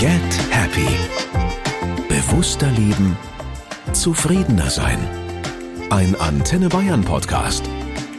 [0.00, 0.18] Get
[0.48, 0.88] Happy.
[2.08, 3.18] Bewusster leben,
[3.92, 4.98] zufriedener sein.
[5.90, 7.68] Ein Antenne Bayern Podcast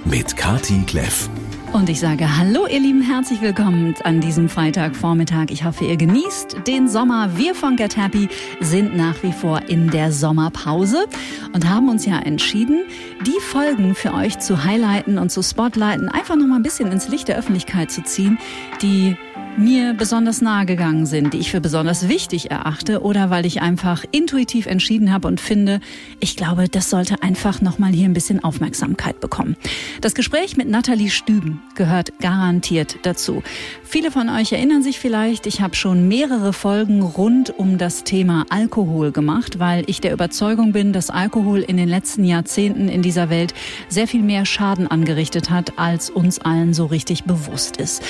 [0.06, 1.28] mit Kati Kleff.
[1.74, 5.48] Und ich sage Hallo, ihr Lieben, herzlich willkommen an diesem Freitagvormittag.
[5.50, 7.36] Ich hoffe, ihr genießt den Sommer.
[7.36, 8.30] Wir von Get Happy
[8.60, 11.08] sind nach wie vor in der Sommerpause
[11.54, 12.84] und haben uns ja entschieden,
[13.26, 17.08] die Folgen für euch zu highlighten und zu spotlighten, einfach noch mal ein bisschen ins
[17.08, 18.38] Licht der Öffentlichkeit zu ziehen,
[18.84, 19.16] die
[19.58, 24.04] mir besonders nahe gegangen sind, die ich für besonders wichtig erachte oder weil ich einfach
[24.12, 25.80] intuitiv entschieden habe und finde,
[26.20, 29.56] ich glaube, das sollte einfach nochmal hier ein bisschen Aufmerksamkeit bekommen.
[30.00, 33.44] Das Gespräch mit Nathalie Stüben gehört garantiert dazu.
[33.92, 38.46] Viele von euch erinnern sich vielleicht, ich habe schon mehrere Folgen rund um das Thema
[38.48, 43.30] Alkohol gemacht, weil ich der Überzeugung bin, dass Alkohol in den letzten Jahrzehnten in dieser
[43.30, 43.54] Welt
[43.90, 48.02] sehr viel mehr Schaden angerichtet hat, als uns allen so richtig bewusst ist.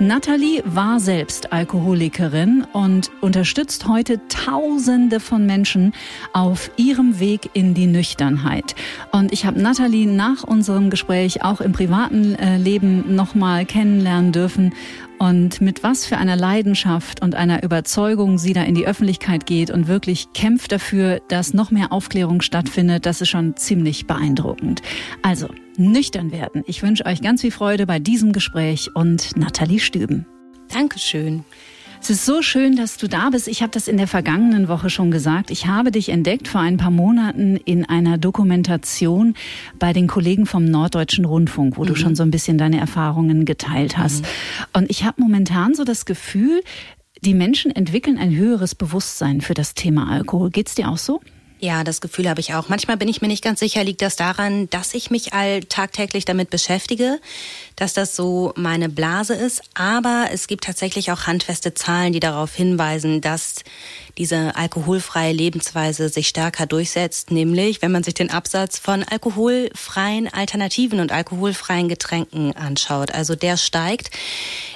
[0.00, 5.92] Nathalie war selbst Alkoholikerin und unterstützt heute Tausende von Menschen
[6.32, 8.74] auf ihrem Weg in die Nüchternheit.
[9.12, 14.72] Und ich habe Nathalie nach unserem Gespräch auch im privaten äh, Leben nochmal kennenlernen dürfen
[15.18, 19.70] und mit was für einer Leidenschaft und einer Überzeugung sie da in die Öffentlichkeit geht
[19.70, 24.82] und wirklich kämpft dafür, dass noch mehr Aufklärung stattfindet, das ist schon ziemlich beeindruckend.
[25.22, 26.62] Also, nüchtern werden.
[26.66, 30.26] Ich wünsche euch ganz viel Freude bei diesem Gespräch und Nathalie Stüben.
[30.68, 31.44] Dankeschön.
[32.00, 33.48] Es ist so schön, dass du da bist.
[33.48, 35.50] Ich habe das in der vergangenen Woche schon gesagt.
[35.50, 39.34] Ich habe dich entdeckt vor ein paar Monaten in einer Dokumentation
[39.78, 41.88] bei den Kollegen vom Norddeutschen Rundfunk, wo mhm.
[41.88, 44.22] du schon so ein bisschen deine Erfahrungen geteilt hast.
[44.22, 44.26] Mhm.
[44.74, 46.62] Und ich habe momentan so das Gefühl,
[47.22, 50.50] die Menschen entwickeln ein höheres Bewusstsein für das Thema Alkohol.
[50.50, 51.20] Geht's dir auch so?
[51.60, 52.68] Ja, das Gefühl habe ich auch.
[52.68, 56.24] Manchmal bin ich mir nicht ganz sicher, liegt das daran, dass ich mich all tagtäglich
[56.24, 57.18] damit beschäftige,
[57.74, 59.62] dass das so meine Blase ist.
[59.74, 63.64] Aber es gibt tatsächlich auch handfeste Zahlen, die darauf hinweisen, dass
[64.18, 67.32] diese alkoholfreie Lebensweise sich stärker durchsetzt.
[67.32, 73.10] Nämlich, wenn man sich den Absatz von alkoholfreien Alternativen und alkoholfreien Getränken anschaut.
[73.10, 74.10] Also der steigt.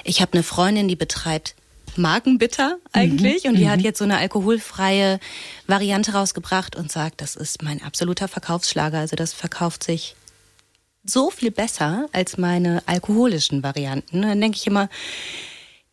[0.03, 1.55] Ich habe eine Freundin, die betreibt
[1.97, 3.43] Magenbitter eigentlich.
[3.43, 3.49] Mhm.
[3.51, 3.69] Und die mhm.
[3.69, 5.19] hat jetzt so eine alkoholfreie
[5.67, 8.99] Variante rausgebracht und sagt, das ist mein absoluter Verkaufsschlager.
[8.99, 10.15] Also das verkauft sich
[11.05, 14.21] so viel besser als meine alkoholischen Varianten.
[14.21, 14.89] Dann denke ich immer,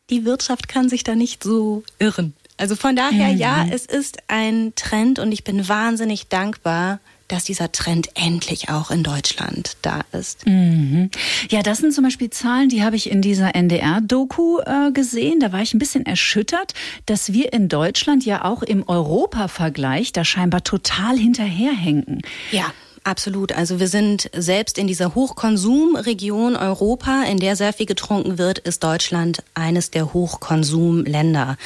[0.09, 2.35] die Wirtschaft kann sich da nicht so irren.
[2.57, 3.39] Also von daher, mhm.
[3.39, 7.01] ja, es ist ein Trend und ich bin wahnsinnig dankbar,
[7.33, 10.47] dass dieser Trend endlich auch in Deutschland da ist.
[10.47, 11.11] Mhm.
[11.49, 15.41] Ja, das sind zum Beispiel Zahlen, die habe ich in dieser NDR-Doku äh, gesehen.
[15.41, 16.75] Da war ich ein bisschen erschüttert,
[17.07, 22.21] dass wir in Deutschland ja auch im Europa-Vergleich da scheinbar total hinterherhängen.
[22.51, 22.73] Ja.
[23.03, 23.53] Absolut.
[23.53, 28.85] Also wir sind selbst in dieser Hochkonsumregion Europa, in der sehr viel getrunken wird, ist
[28.85, 31.57] Deutschland eines der Hochkonsumländer.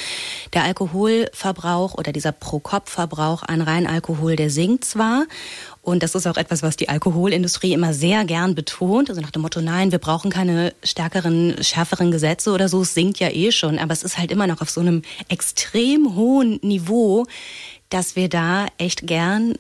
[0.53, 5.27] Der Alkoholverbrauch oder dieser Pro-Kopf-Verbrauch an Reinalkohol, der sinkt zwar
[5.85, 9.11] und das ist auch etwas, was die Alkoholindustrie immer sehr gern betont.
[9.11, 12.81] Also nach dem Motto, nein, wir brauchen keine stärkeren, schärferen Gesetze oder so.
[12.81, 13.79] Es sinkt ja eh schon.
[13.79, 17.27] Aber es ist halt immer noch auf so einem extrem hohen Niveau,
[17.91, 19.57] dass wir da echt gern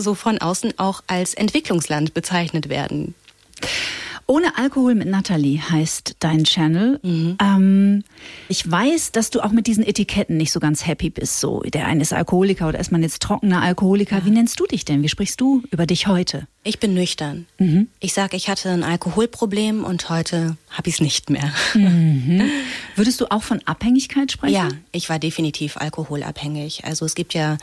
[0.00, 3.14] so von außen auch als Entwicklungsland bezeichnet werden.
[4.28, 6.98] Ohne Alkohol mit Natalie heißt dein Channel.
[7.00, 7.38] Mhm.
[7.40, 8.04] Ähm,
[8.48, 11.38] ich weiß, dass du auch mit diesen Etiketten nicht so ganz happy bist.
[11.38, 14.18] So, der eine ist Alkoholiker oder ist man jetzt trockener Alkoholiker.
[14.18, 14.24] Ja.
[14.24, 15.04] Wie nennst du dich denn?
[15.04, 16.48] Wie sprichst du über dich heute?
[16.64, 17.46] Ich bin nüchtern.
[17.58, 17.86] Mhm.
[18.00, 21.52] Ich sage, ich hatte ein Alkoholproblem und heute habe ich es nicht mehr.
[21.74, 22.50] Mhm.
[22.96, 24.54] Würdest du auch von Abhängigkeit sprechen?
[24.54, 26.84] Ja, ich war definitiv alkoholabhängig.
[26.84, 27.58] Also es gibt ja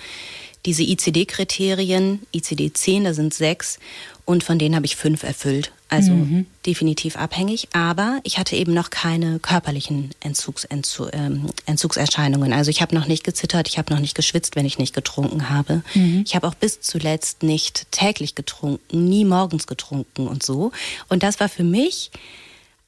[0.66, 3.79] diese ICD-Kriterien, ICD-10, da sind sechs
[4.25, 5.72] und von denen habe ich fünf erfüllt.
[5.90, 6.47] Also mhm.
[6.66, 7.68] definitiv abhängig.
[7.74, 12.53] Aber ich hatte eben noch keine körperlichen Entzugs, Entzu, ähm, Entzugserscheinungen.
[12.53, 15.50] Also ich habe noch nicht gezittert, ich habe noch nicht geschwitzt, wenn ich nicht getrunken
[15.50, 15.84] habe.
[15.94, 16.23] Mhm.
[16.25, 20.72] Ich habe auch bis zuletzt nicht täglich getrunken, nie morgens getrunken und so.
[21.09, 22.09] Und das war für mich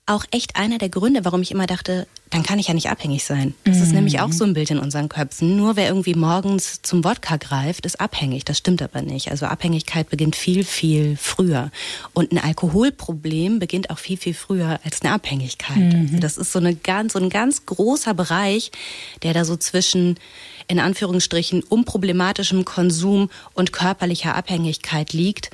[0.08, 3.24] auch echt einer der Gründe, warum ich immer dachte, dann kann ich ja nicht abhängig
[3.24, 3.56] sein.
[3.64, 3.84] Das mhm.
[3.84, 5.56] ist nämlich auch so ein Bild in unseren Köpfen.
[5.56, 8.46] Nur wer irgendwie morgens zum Wodka greift, ist abhängig.
[8.46, 9.32] Das stimmt aber nicht.
[9.32, 11.72] Also Abhängigkeit beginnt viel, viel früher.
[12.14, 15.78] Und ein Alkoholproblem beginnt auch viel, viel früher als eine Abhängigkeit.
[15.78, 16.02] Mhm.
[16.08, 18.72] Also das ist so, eine ganz, so ein ganz großer Bereich,
[19.24, 20.20] der da so zwischen
[20.68, 25.52] in Anführungsstrichen unproblematischem Konsum und körperlicher Abhängigkeit liegt,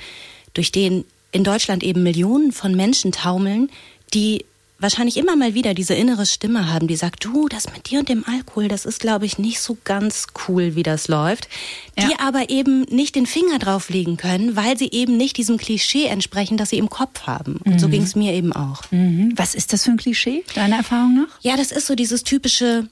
[0.54, 3.70] durch den in Deutschland eben Millionen von Menschen taumeln,
[4.14, 4.44] die
[4.82, 8.08] wahrscheinlich immer mal wieder diese innere Stimme haben, die sagt, du, das mit dir und
[8.08, 11.48] dem Alkohol, das ist, glaube ich, nicht so ganz cool, wie das läuft.
[11.96, 12.08] Ja.
[12.08, 16.56] Die aber eben nicht den Finger drauflegen können, weil sie eben nicht diesem Klischee entsprechen,
[16.56, 17.60] das sie im Kopf haben.
[17.64, 17.78] Und mhm.
[17.78, 18.82] so ging es mir eben auch.
[18.90, 19.32] Mhm.
[19.36, 21.40] Was ist das für ein Klischee, deiner Erfahrung nach?
[21.40, 22.88] Ja, das ist so dieses typische,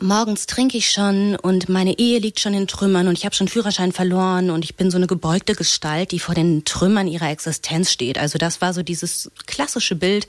[0.00, 3.48] morgens trinke ich schon und meine Ehe liegt schon in Trümmern und ich habe schon
[3.48, 7.90] Führerschein verloren und ich bin so eine gebeugte Gestalt, die vor den Trümmern ihrer Existenz
[7.90, 8.18] steht.
[8.18, 10.28] Also das war so dieses klassische Bild,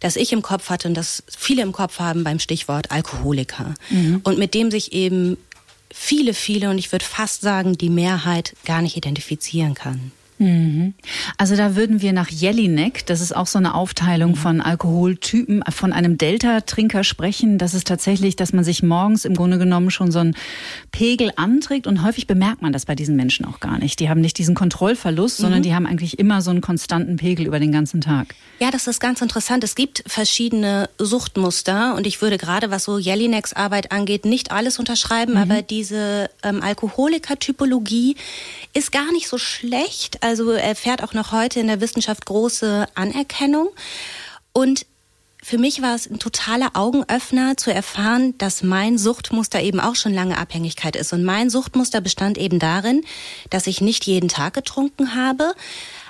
[0.00, 3.74] das ich im Kopf hatte und das viele im Kopf haben beim Stichwort Alkoholiker.
[3.90, 4.20] Mhm.
[4.24, 5.36] Und mit dem sich eben
[5.90, 10.12] viele, viele und ich würde fast sagen, die Mehrheit gar nicht identifizieren kann.
[10.38, 10.94] Mhm.
[11.38, 14.36] Also da würden wir nach Jelinek, das ist auch so eine Aufteilung mhm.
[14.36, 17.58] von Alkoholtypen, von einem Delta-Trinker sprechen.
[17.58, 20.36] Das ist tatsächlich, dass man sich morgens im Grunde genommen schon so einen
[20.92, 24.00] Pegel anträgt und häufig bemerkt man das bei diesen Menschen auch gar nicht.
[24.00, 25.42] Die haben nicht diesen Kontrollverlust, mhm.
[25.42, 28.34] sondern die haben eigentlich immer so einen konstanten Pegel über den ganzen Tag.
[28.58, 29.64] Ja, das ist ganz interessant.
[29.64, 34.78] Es gibt verschiedene Suchtmuster und ich würde gerade, was so Jelineks Arbeit angeht, nicht alles
[34.78, 35.38] unterschreiben, mhm.
[35.38, 38.16] aber diese ähm, Alkoholiker-Typologie
[38.72, 40.18] ist gar nicht so schlecht.
[40.26, 43.68] Also er fährt auch noch heute in der Wissenschaft große Anerkennung.
[44.52, 44.86] Und
[45.40, 50.12] für mich war es ein totaler Augenöffner zu erfahren, dass mein Suchtmuster eben auch schon
[50.12, 51.12] lange Abhängigkeit ist.
[51.12, 53.04] Und mein Suchtmuster bestand eben darin,
[53.50, 55.54] dass ich nicht jeden Tag getrunken habe.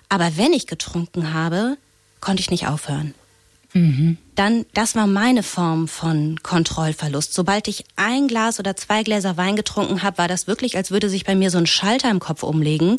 [0.08, 1.76] Aber wenn ich getrunken habe,
[2.22, 3.12] konnte ich nicht aufhören.
[3.74, 4.16] Mhm.
[4.34, 7.34] Dann, das war meine Form von Kontrollverlust.
[7.34, 11.10] Sobald ich ein Glas oder zwei Gläser Wein getrunken habe, war das wirklich, als würde
[11.10, 12.98] sich bei mir so ein Schalter im Kopf umlegen.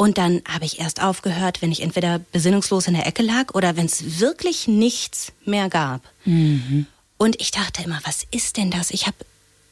[0.00, 3.76] Und dann habe ich erst aufgehört, wenn ich entweder besinnungslos in der Ecke lag oder
[3.76, 6.02] wenn es wirklich nichts mehr gab.
[6.24, 6.86] Mhm.
[7.16, 8.92] Und ich dachte immer, was ist denn das?
[8.92, 9.16] Ich habe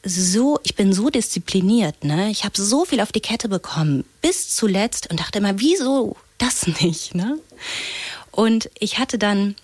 [0.02, 2.28] so, ich bin so diszipliniert, ne?
[2.30, 6.66] Ich habe so viel auf die Kette bekommen bis zuletzt und dachte immer, wieso das
[6.80, 7.38] nicht, ne?
[8.32, 9.54] Und ich hatte dann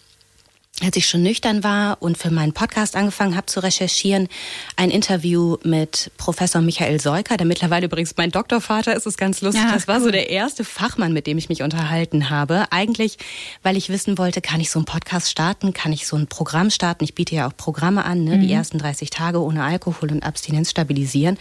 [0.84, 4.28] als ich schon nüchtern war und für meinen Podcast angefangen habe zu recherchieren,
[4.76, 9.62] ein Interview mit Professor Michael Seuker, der mittlerweile übrigens mein Doktorvater ist, ist ganz lustig.
[9.62, 12.66] Ja, das war so der erste Fachmann, mit dem ich mich unterhalten habe.
[12.70, 13.18] Eigentlich,
[13.62, 16.70] weil ich wissen wollte, kann ich so einen Podcast starten, kann ich so ein Programm
[16.70, 17.04] starten.
[17.04, 18.36] Ich biete ja auch Programme an, ne?
[18.36, 18.42] Mhm.
[18.42, 21.38] die ersten 30 Tage ohne Alkohol und Abstinenz stabilisieren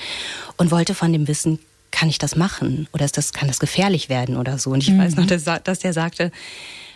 [0.58, 1.60] und wollte von dem wissen,
[1.92, 4.72] kann ich das machen oder ist das, kann das gefährlich werden oder so.
[4.72, 5.00] Und ich mhm.
[5.00, 6.32] weiß noch, dass der sagte,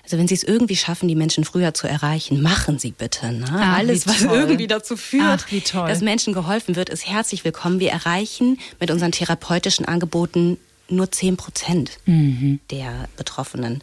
[0.06, 3.32] also wenn Sie es irgendwie schaffen, die Menschen früher zu erreichen, machen Sie bitte.
[3.32, 3.48] Ne?
[3.50, 7.80] Ach, Alles, was irgendwie dazu führt, Ach, dass Menschen geholfen wird, ist herzlich willkommen.
[7.80, 10.60] Wir erreichen mit unseren therapeutischen Angeboten
[10.90, 12.60] nur zehn Prozent mhm.
[12.70, 13.82] der Betroffenen.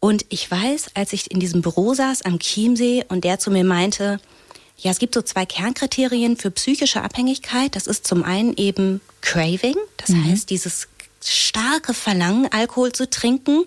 [0.00, 3.62] Und ich weiß, als ich in diesem Büro saß am Chiemsee und der zu mir
[3.62, 4.18] meinte,
[4.78, 7.76] ja, es gibt so zwei Kernkriterien für psychische Abhängigkeit.
[7.76, 10.24] Das ist zum einen eben Craving, das mhm.
[10.24, 10.88] heißt dieses
[11.22, 13.64] starke Verlangen, Alkohol zu trinken,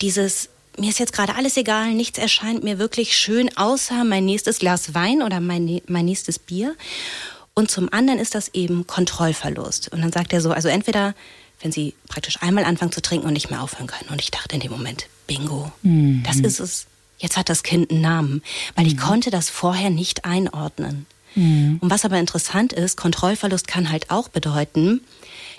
[0.00, 4.58] dieses mir ist jetzt gerade alles egal, nichts erscheint mir wirklich schön, außer mein nächstes
[4.58, 6.74] Glas Wein oder mein, mein nächstes Bier.
[7.54, 9.88] Und zum anderen ist das eben Kontrollverlust.
[9.92, 11.14] Und dann sagt er so, also entweder,
[11.60, 14.10] wenn Sie praktisch einmal anfangen zu trinken und nicht mehr aufhören können.
[14.10, 16.22] Und ich dachte in dem Moment, bingo, mhm.
[16.24, 16.86] das ist es.
[17.18, 18.42] Jetzt hat das Kind einen Namen,
[18.74, 18.90] weil mhm.
[18.90, 21.06] ich konnte das vorher nicht einordnen.
[21.34, 21.78] Mhm.
[21.80, 25.00] Und was aber interessant ist, Kontrollverlust kann halt auch bedeuten,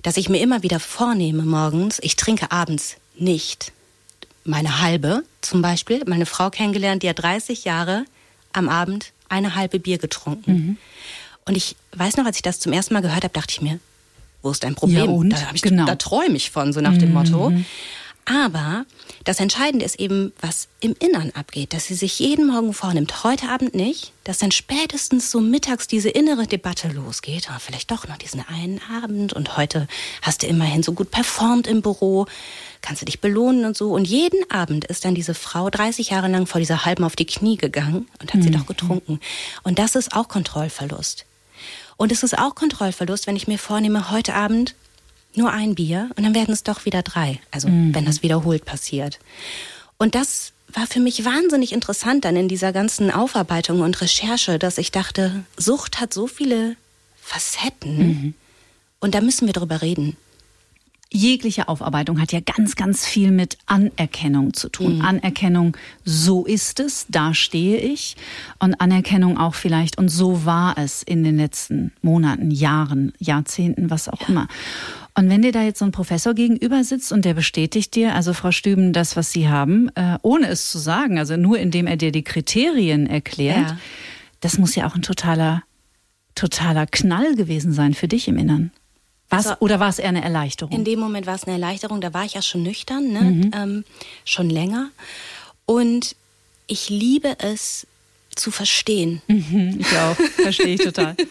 [0.04, 3.74] dass ich mir immer wieder vornehme morgens, ich trinke abends nicht
[4.48, 8.06] meine halbe zum Beispiel, meine Frau kennengelernt, die hat 30 Jahre
[8.54, 10.52] am Abend eine halbe Bier getrunken.
[10.52, 10.78] Mhm.
[11.46, 13.80] Und ich weiß noch, als ich das zum ersten Mal gehört habe, dachte ich mir,
[14.42, 15.06] wo ist dein Problem?
[15.06, 15.32] Ja, und?
[15.32, 15.86] Da, genau.
[15.86, 17.00] da träume ich von, so nach mhm.
[17.00, 17.52] dem Motto.
[18.30, 18.86] Aber
[19.24, 23.48] das Entscheidende ist eben, was im Innern abgeht, dass sie sich jeden Morgen vornimmt, heute
[23.48, 28.18] Abend nicht, dass dann spätestens so mittags diese innere Debatte losgeht, oh, vielleicht doch noch
[28.18, 29.88] diesen einen Abend und heute
[30.22, 32.26] hast du immerhin so gut performt im Büro,
[32.82, 33.94] kannst du dich belohnen und so.
[33.94, 37.26] Und jeden Abend ist dann diese Frau 30 Jahre lang vor dieser Halben auf die
[37.26, 38.44] Knie gegangen und hat mhm.
[38.44, 39.22] sie doch getrunken.
[39.64, 41.26] Und das ist auch Kontrollverlust.
[41.96, 44.76] Und es ist auch Kontrollverlust, wenn ich mir vornehme, heute Abend
[45.38, 47.40] nur ein Bier und dann werden es doch wieder drei.
[47.52, 47.94] Also mhm.
[47.94, 49.20] wenn das wiederholt passiert.
[49.98, 54.78] Und das war für mich wahnsinnig interessant dann in dieser ganzen Aufarbeitung und Recherche, dass
[54.78, 56.76] ich dachte, Sucht hat so viele
[57.22, 58.34] Facetten mhm.
[59.00, 60.18] und da müssen wir drüber reden
[61.12, 64.98] jegliche Aufarbeitung hat ja ganz, ganz viel mit Anerkennung zu tun.
[64.98, 65.06] Mhm.
[65.06, 68.18] Anerkennung, so ist es, da stehe ich.
[68.60, 74.10] Und Anerkennung auch vielleicht, und so war es in den letzten Monaten, Jahren, Jahrzehnten, was
[74.10, 74.28] auch ja.
[74.28, 74.48] immer.
[75.18, 78.34] Und wenn dir da jetzt so ein Professor gegenüber sitzt und der bestätigt dir, also
[78.34, 81.98] Frau Stüben, das, was Sie haben, äh, ohne es zu sagen, also nur indem er
[81.98, 83.78] dir die Kriterien erklärt, ja.
[84.42, 85.64] das muss ja auch ein totaler,
[86.36, 88.72] totaler Knall gewesen sein für dich im Innern.
[89.28, 90.72] Was, also, oder war es eher eine Erleichterung?
[90.72, 92.00] In dem Moment war es eine Erleichterung.
[92.00, 93.22] Da war ich ja schon nüchtern, ne?
[93.22, 93.52] Mhm.
[93.56, 93.84] Ähm,
[94.24, 94.92] schon länger.
[95.66, 96.16] Und
[96.68, 97.88] ich liebe es
[98.36, 99.24] zu verstehen.
[99.28, 101.16] Mhm, ich auch, verstehe ich total.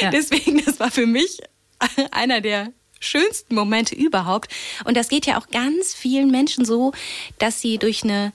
[0.00, 0.10] Ja.
[0.10, 1.38] Deswegen, das war für mich
[2.10, 4.50] einer der schönsten Momente überhaupt.
[4.84, 6.92] Und das geht ja auch ganz vielen Menschen so,
[7.38, 8.32] dass sie durch eine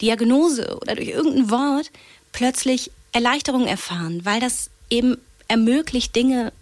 [0.00, 1.90] Diagnose oder durch irgendein Wort
[2.32, 5.18] plötzlich Erleichterung erfahren, weil das eben
[5.48, 6.52] ermöglicht, Dinge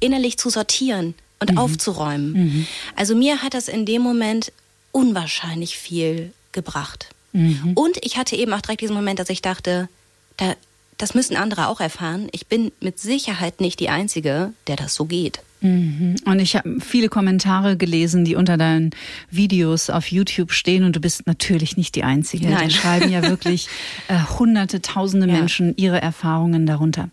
[0.00, 1.58] innerlich zu sortieren und mhm.
[1.58, 2.32] aufzuräumen.
[2.32, 2.66] Mhm.
[2.94, 4.52] Also mir hat das in dem Moment
[4.92, 7.08] unwahrscheinlich viel gebracht.
[7.32, 7.72] Mhm.
[7.74, 9.88] Und ich hatte eben auch direkt diesen Moment, dass ich dachte,
[10.36, 10.54] da,
[10.96, 12.28] das müssen andere auch erfahren.
[12.32, 15.40] Ich bin mit Sicherheit nicht die Einzige, der das so geht.
[15.60, 16.16] Mhm.
[16.24, 18.90] Und ich habe viele Kommentare gelesen, die unter deinen
[19.30, 22.48] Videos auf YouTube stehen und du bist natürlich nicht die Einzige.
[22.48, 22.64] Nein.
[22.64, 23.68] Da schreiben ja wirklich
[24.08, 25.34] äh, hunderte, tausende ja.
[25.34, 27.10] Menschen ihre Erfahrungen darunter.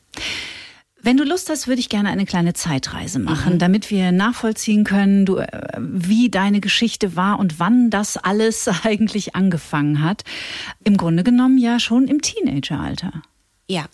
[1.05, 3.59] Wenn du Lust hast, würde ich gerne eine kleine Zeitreise machen, mhm.
[3.59, 5.47] damit wir nachvollziehen können, du, äh,
[5.77, 10.23] wie deine Geschichte war und wann das alles eigentlich angefangen hat.
[10.85, 13.21] Im Grunde genommen ja schon im Teenageralter.
[13.67, 13.85] Ja,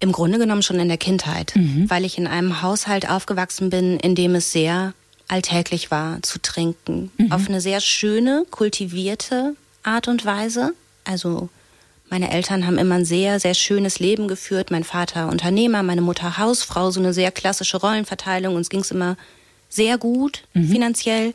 [0.00, 1.88] im Grunde genommen schon in der Kindheit, mhm.
[1.88, 4.94] weil ich in einem Haushalt aufgewachsen bin, in dem es sehr
[5.28, 7.12] alltäglich war zu trinken.
[7.18, 7.32] Mhm.
[7.32, 10.72] Auf eine sehr schöne, kultivierte Art und Weise.
[11.04, 11.50] Also
[12.08, 14.70] meine Eltern haben immer ein sehr, sehr schönes Leben geführt.
[14.70, 18.56] Mein Vater Unternehmer, meine Mutter Hausfrau, so eine sehr klassische Rollenverteilung.
[18.56, 19.16] Uns ging es immer
[19.68, 20.68] sehr gut mhm.
[20.68, 21.34] finanziell.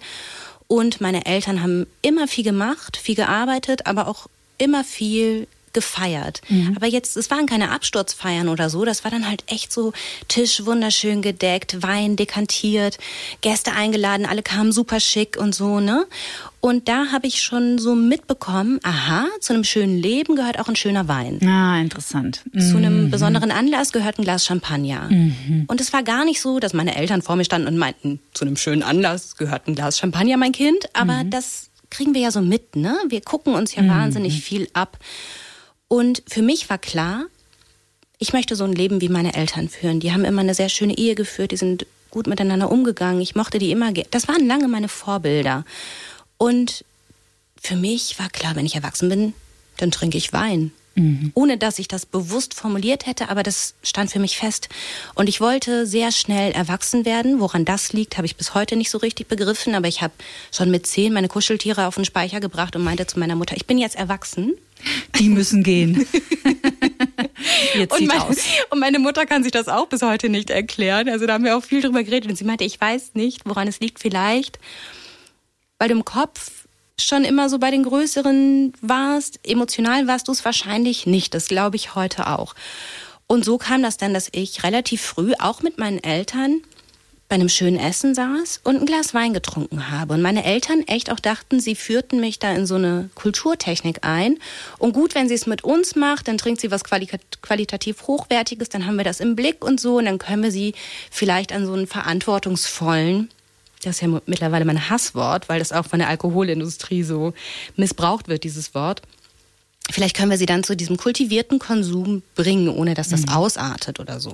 [0.68, 6.42] Und meine Eltern haben immer viel gemacht, viel gearbeitet, aber auch immer viel gefeiert.
[6.50, 6.74] Mhm.
[6.76, 9.94] Aber jetzt, es waren keine Absturzfeiern oder so, das war dann halt echt so
[10.28, 12.98] Tisch wunderschön gedeckt, Wein dekantiert,
[13.42, 16.08] Gäste eingeladen, alle kamen super schick und so, ne?
[16.62, 20.76] Und da habe ich schon so mitbekommen, aha, zu einem schönen Leben gehört auch ein
[20.76, 21.40] schöner Wein.
[21.48, 22.42] Ah, interessant.
[22.58, 23.12] Zu einem mhm.
[23.12, 25.08] besonderen Anlass gehört ein Glas Champagner.
[25.12, 25.66] Mhm.
[25.68, 28.46] Und es war gar nicht so, dass meine Eltern vor mir standen und meinten, zu
[28.46, 30.90] einem schönen Anlass gehört ein Glas Champagner, mein Kind.
[30.94, 31.30] Aber mhm.
[31.30, 32.98] das kriegen wir ja so mit, ne?
[33.10, 33.90] Wir gucken uns ja mhm.
[33.90, 34.98] wahnsinnig viel ab.
[35.88, 37.26] Und für mich war klar,
[38.18, 40.00] ich möchte so ein Leben wie meine Eltern führen.
[40.00, 43.22] Die haben immer eine sehr schöne Ehe geführt, die sind gut miteinander umgegangen.
[43.22, 43.92] Ich mochte die immer.
[43.92, 45.66] Das waren lange meine Vorbilder.
[46.38, 46.86] Und
[47.62, 49.34] für mich war klar, wenn ich erwachsen bin,
[49.78, 50.72] dann trinke ich Wein.
[50.96, 51.32] Mhm.
[51.34, 54.70] Ohne dass ich das bewusst formuliert hätte, aber das stand für mich fest.
[55.14, 57.42] Und ich wollte sehr schnell erwachsen werden.
[57.42, 59.76] Woran das liegt, habe ich bis heute nicht so richtig begriffen.
[59.76, 60.14] Aber ich habe
[60.54, 63.66] schon mit zehn meine Kuscheltiere auf den Speicher gebracht und meinte zu meiner Mutter, ich
[63.66, 64.54] bin jetzt erwachsen.
[65.20, 66.06] Die müssen gehen.
[67.74, 68.38] Jetzt und, mein, aus.
[68.70, 71.10] und meine Mutter kann sich das auch bis heute nicht erklären.
[71.10, 72.30] Also da haben wir auch viel drüber geredet.
[72.30, 74.00] Und sie meinte, ich weiß nicht, woran es liegt.
[74.00, 74.60] Vielleicht,
[75.78, 76.65] weil du im Kopf
[77.00, 79.40] schon immer so bei den Größeren warst.
[79.44, 81.34] Emotional warst du es wahrscheinlich nicht.
[81.34, 82.56] Das glaube ich heute auch.
[83.28, 86.62] Und so kam das dann, dass ich relativ früh auch mit meinen Eltern
[87.28, 90.14] bei einem schönen Essen saß und ein Glas Wein getrunken habe.
[90.14, 94.38] Und meine Eltern echt auch dachten, sie führten mich da in so eine Kulturtechnik ein.
[94.78, 98.86] Und gut, wenn sie es mit uns macht, dann trinkt sie was qualitativ Hochwertiges, dann
[98.86, 99.98] haben wir das im Blick und so.
[99.98, 100.76] Und dann können wir sie
[101.10, 103.32] vielleicht an so einen verantwortungsvollen,
[103.84, 107.34] das ist ja mittlerweile mein Hasswort, weil das auch von der Alkoholindustrie so
[107.76, 109.02] missbraucht wird, dieses Wort.
[109.92, 113.30] Vielleicht können wir sie dann zu diesem kultivierten Konsum bringen, ohne dass das mhm.
[113.30, 114.34] ausartet oder so.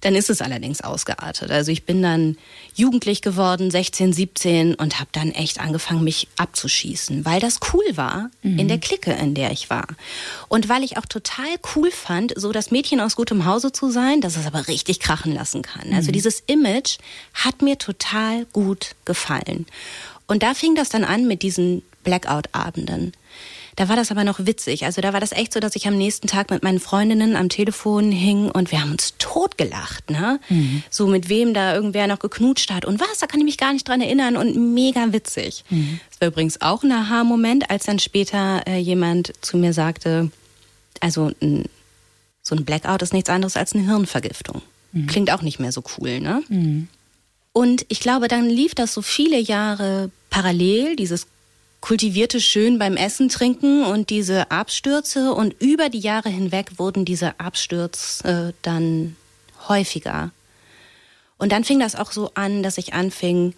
[0.00, 1.50] Dann ist es allerdings ausgeartet.
[1.50, 2.36] Also ich bin dann
[2.74, 8.30] jugendlich geworden, 16, 17 und habe dann echt angefangen, mich abzuschießen, weil das cool war
[8.42, 8.58] mhm.
[8.58, 9.86] in der Clique, in der ich war.
[10.48, 14.20] Und weil ich auch total cool fand, so das Mädchen aus gutem Hause zu sein,
[14.20, 15.92] dass es aber richtig krachen lassen kann.
[15.92, 16.12] Also mhm.
[16.12, 16.98] dieses Image
[17.34, 19.66] hat mir total gut gefallen.
[20.26, 23.12] Und da fing das dann an mit diesen Blackout-Abenden.
[23.76, 24.86] Da war das aber noch witzig.
[24.86, 27.50] Also da war das echt so, dass ich am nächsten Tag mit meinen Freundinnen am
[27.50, 30.40] Telefon hing und wir haben uns totgelacht, ne?
[30.48, 30.82] Mhm.
[30.88, 33.74] So mit wem da irgendwer noch geknutscht hat und was, da kann ich mich gar
[33.74, 35.62] nicht dran erinnern und mega witzig.
[35.68, 36.00] Mhm.
[36.10, 40.30] Das war übrigens auch ein Aha-Moment, als dann später äh, jemand zu mir sagte,
[41.00, 41.32] also
[42.42, 44.62] so ein Blackout ist nichts anderes als eine Hirnvergiftung.
[44.92, 45.06] Mhm.
[45.06, 46.42] Klingt auch nicht mehr so cool, ne?
[46.48, 46.88] Mhm.
[47.52, 51.26] Und ich glaube, dann lief das so viele Jahre parallel, dieses
[51.86, 57.38] kultivierte schön beim Essen trinken und diese Abstürze und über die Jahre hinweg wurden diese
[57.38, 59.14] Abstürze äh, dann
[59.68, 60.32] häufiger.
[61.38, 63.54] Und dann fing das auch so an, dass ich anfing,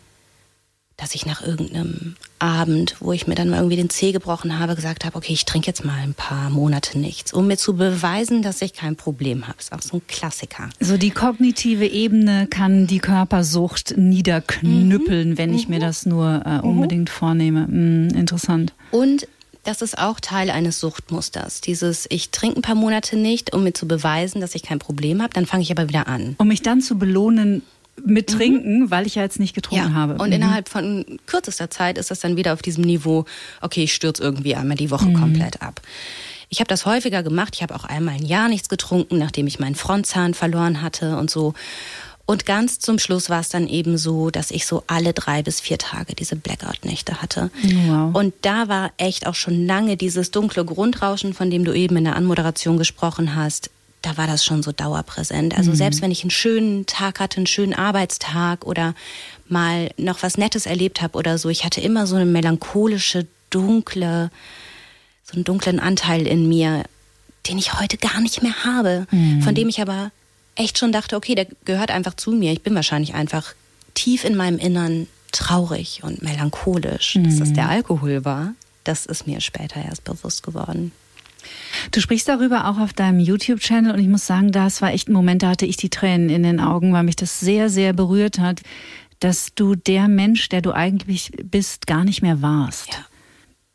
[0.99, 4.75] dass ich nach irgendeinem Abend, wo ich mir dann mal irgendwie den Zeh gebrochen habe,
[4.75, 8.43] gesagt habe, okay, ich trinke jetzt mal ein paar Monate nichts, um mir zu beweisen,
[8.43, 9.59] dass ich kein Problem habe.
[9.61, 10.69] Ist auch so ein Klassiker.
[10.81, 15.39] So die kognitive Ebene kann die Körpersucht niederknüppeln, mhm.
[15.39, 15.75] wenn ich mhm.
[15.75, 16.65] mir das nur äh, mhm.
[16.65, 17.13] unbedingt mhm.
[17.13, 17.67] vornehme.
[17.69, 18.75] Mhm, interessant.
[18.91, 19.29] Und
[19.63, 21.61] das ist auch Teil eines Suchtmusters.
[21.61, 25.23] Dieses, ich trinke ein paar Monate nicht, um mir zu beweisen, dass ich kein Problem
[25.23, 26.35] habe, dann fange ich aber wieder an.
[26.39, 27.63] Um mich dann zu belohnen,
[28.05, 28.29] mit.
[28.29, 28.91] Trinken, mhm.
[28.91, 29.95] weil ich ja jetzt nicht getrunken ja.
[29.95, 30.15] habe.
[30.15, 30.35] Und mhm.
[30.35, 33.25] innerhalb von kürzester Zeit ist das dann wieder auf diesem Niveau,
[33.61, 35.15] okay, ich stürze irgendwie einmal die Woche mhm.
[35.15, 35.81] komplett ab.
[36.51, 37.55] Ich habe das häufiger gemacht.
[37.57, 41.31] Ich habe auch einmal ein Jahr nichts getrunken, nachdem ich meinen Frontzahn verloren hatte und
[41.31, 41.55] so.
[42.31, 45.61] Und ganz zum Schluss war es dann eben so, dass ich so alle drei bis
[45.61, 47.51] vier Tage diese Blackout-Nächte hatte.
[47.87, 48.15] Wow.
[48.15, 52.05] Und da war echt auch schon lange dieses dunkle Grundrauschen, von dem du eben in
[52.05, 53.71] der Anmoderation gesprochen hast,
[54.03, 55.57] da war das schon so dauerpräsent.
[55.57, 55.77] Also mhm.
[55.77, 58.95] selbst wenn ich einen schönen Tag hatte, einen schönen Arbeitstag oder
[59.49, 64.31] mal noch was Nettes erlebt habe oder so, ich hatte immer so eine melancholische, dunkle,
[65.25, 66.85] so einen dunklen Anteil in mir,
[67.49, 69.43] den ich heute gar nicht mehr habe, mhm.
[69.43, 70.11] von dem ich aber
[70.55, 72.53] echt schon dachte, okay, der gehört einfach zu mir.
[72.53, 73.55] Ich bin wahrscheinlich einfach
[73.95, 77.17] tief in meinem Innern traurig und melancholisch.
[77.17, 77.25] Mhm.
[77.25, 80.93] Dass das der Alkohol war, das ist mir später erst bewusst geworden.
[81.91, 85.13] Du sprichst darüber auch auf deinem YouTube-Channel und ich muss sagen, das war echt ein
[85.13, 88.39] Moment, da hatte ich die Tränen in den Augen, weil mich das sehr, sehr berührt
[88.39, 88.63] hat,
[89.21, 92.89] dass du der Mensch, der du eigentlich bist, gar nicht mehr warst.
[92.89, 93.07] Ja.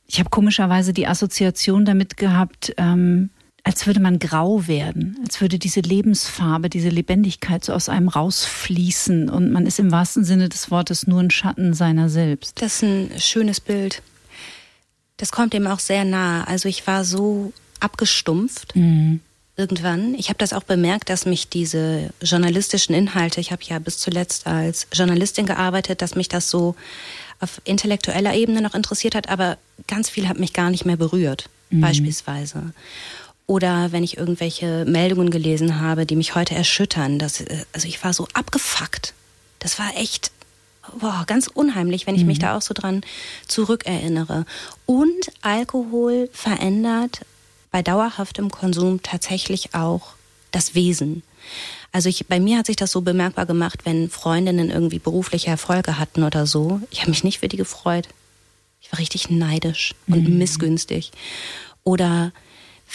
[0.06, 3.30] Ich habe komischerweise die Assoziation damit gehabt, ähm,
[3.64, 9.30] als würde man grau werden, als würde diese Lebensfarbe, diese Lebendigkeit so aus einem rausfließen
[9.30, 12.62] und man ist im wahrsten Sinne des Wortes nur ein Schatten seiner selbst.
[12.62, 14.02] Das ist ein schönes Bild.
[15.24, 16.46] Das kommt dem auch sehr nahe.
[16.50, 19.22] Also ich war so abgestumpft mhm.
[19.56, 20.16] irgendwann.
[20.16, 24.48] Ich habe das auch bemerkt, dass mich diese journalistischen Inhalte, ich habe ja bis zuletzt
[24.48, 26.76] als Journalistin gearbeitet, dass mich das so
[27.40, 31.48] auf intellektueller Ebene noch interessiert hat, aber ganz viel hat mich gar nicht mehr berührt,
[31.70, 31.80] mhm.
[31.80, 32.74] beispielsweise.
[33.48, 37.18] Oder wenn ich irgendwelche Meldungen gelesen habe, die mich heute erschüttern.
[37.18, 39.14] Das, äh, also ich war so abgefuckt.
[39.60, 40.34] Das war echt
[41.00, 42.28] boah, ganz unheimlich, wenn ich mhm.
[42.28, 43.02] mich da auch so dran
[43.48, 44.46] zurückerinnere.
[44.86, 47.22] Und Alkohol verändert
[47.72, 50.14] bei dauerhaftem Konsum tatsächlich auch
[50.52, 51.24] das Wesen.
[51.92, 56.00] Also ich, bei mir hat sich das so bemerkbar gemacht, wenn Freundinnen irgendwie berufliche Erfolge
[56.00, 56.82] hatten oder so.
[56.90, 58.08] Ich habe mich nicht für die gefreut.
[58.82, 60.38] Ich war richtig neidisch und mhm.
[60.38, 61.12] missgünstig.
[61.84, 62.32] Oder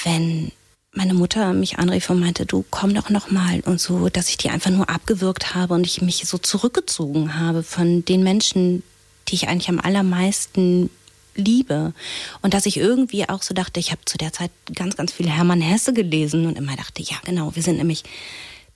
[0.04, 0.52] wenn
[0.98, 4.36] meine Mutter mich anrief und meinte, du komm doch noch mal und so, dass ich
[4.36, 8.82] die einfach nur abgewürgt habe und ich mich so zurückgezogen habe von den Menschen,
[9.28, 10.90] die ich eigentlich am allermeisten
[11.36, 11.94] liebe.
[12.42, 15.30] Und dass ich irgendwie auch so dachte, ich habe zu der Zeit ganz ganz viel
[15.30, 18.02] Hermann Hesse gelesen und immer dachte, ja, genau, wir sind nämlich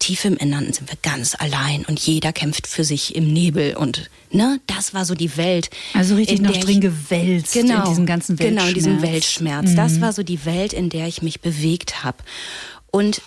[0.02, 4.10] tief im Innern sind wir ganz allein und jeder kämpft für sich im Nebel und
[4.32, 5.70] ne, das war so die Welt.
[5.94, 8.64] Also richtig noch drin gewälzt genau, in diesem ganzen Weltschmerz.
[8.64, 9.70] Genau, in diesem Weltschmerz.
[9.70, 9.76] Mhm.
[9.76, 12.18] Das war so die Welt, in der ich mich bewegt habe.
[12.90, 13.22] Und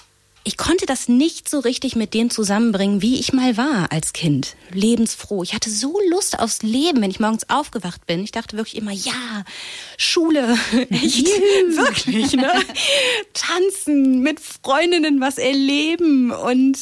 [0.47, 4.55] ich konnte das nicht so richtig mit dem zusammenbringen, wie ich mal war als Kind.
[4.71, 5.41] Lebensfroh.
[5.41, 8.23] Ich hatte so Lust aufs Leben, wenn ich morgens aufgewacht bin.
[8.23, 9.43] Ich dachte wirklich immer, ja,
[9.97, 10.55] Schule,
[10.91, 12.51] echt, wirklich, ne?
[13.33, 16.77] Tanzen, mit Freundinnen was erleben und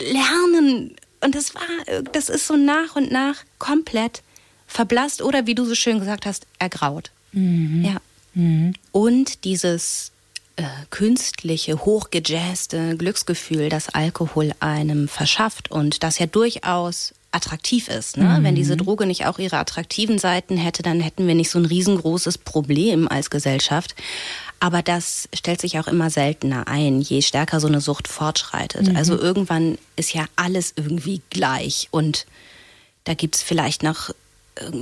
[0.00, 0.96] lernen.
[1.20, 4.22] Und das war, das ist so nach und nach komplett
[4.66, 7.12] verblasst oder wie du so schön gesagt hast, ergraut.
[7.30, 7.84] Mhm.
[7.84, 7.96] Ja.
[8.34, 8.74] Mhm.
[8.90, 10.10] Und dieses
[10.56, 18.16] äh, künstliche, hochgejazzte Glücksgefühl, das Alkohol einem verschafft und das ja durchaus attraktiv ist.
[18.16, 18.24] Ne?
[18.24, 18.44] Mhm.
[18.44, 21.66] Wenn diese Droge nicht auch ihre attraktiven Seiten hätte, dann hätten wir nicht so ein
[21.66, 23.94] riesengroßes Problem als Gesellschaft.
[24.58, 28.88] Aber das stellt sich auch immer seltener ein, je stärker so eine Sucht fortschreitet.
[28.88, 28.96] Mhm.
[28.96, 32.26] Also irgendwann ist ja alles irgendwie gleich und
[33.04, 34.10] da gibt's vielleicht noch,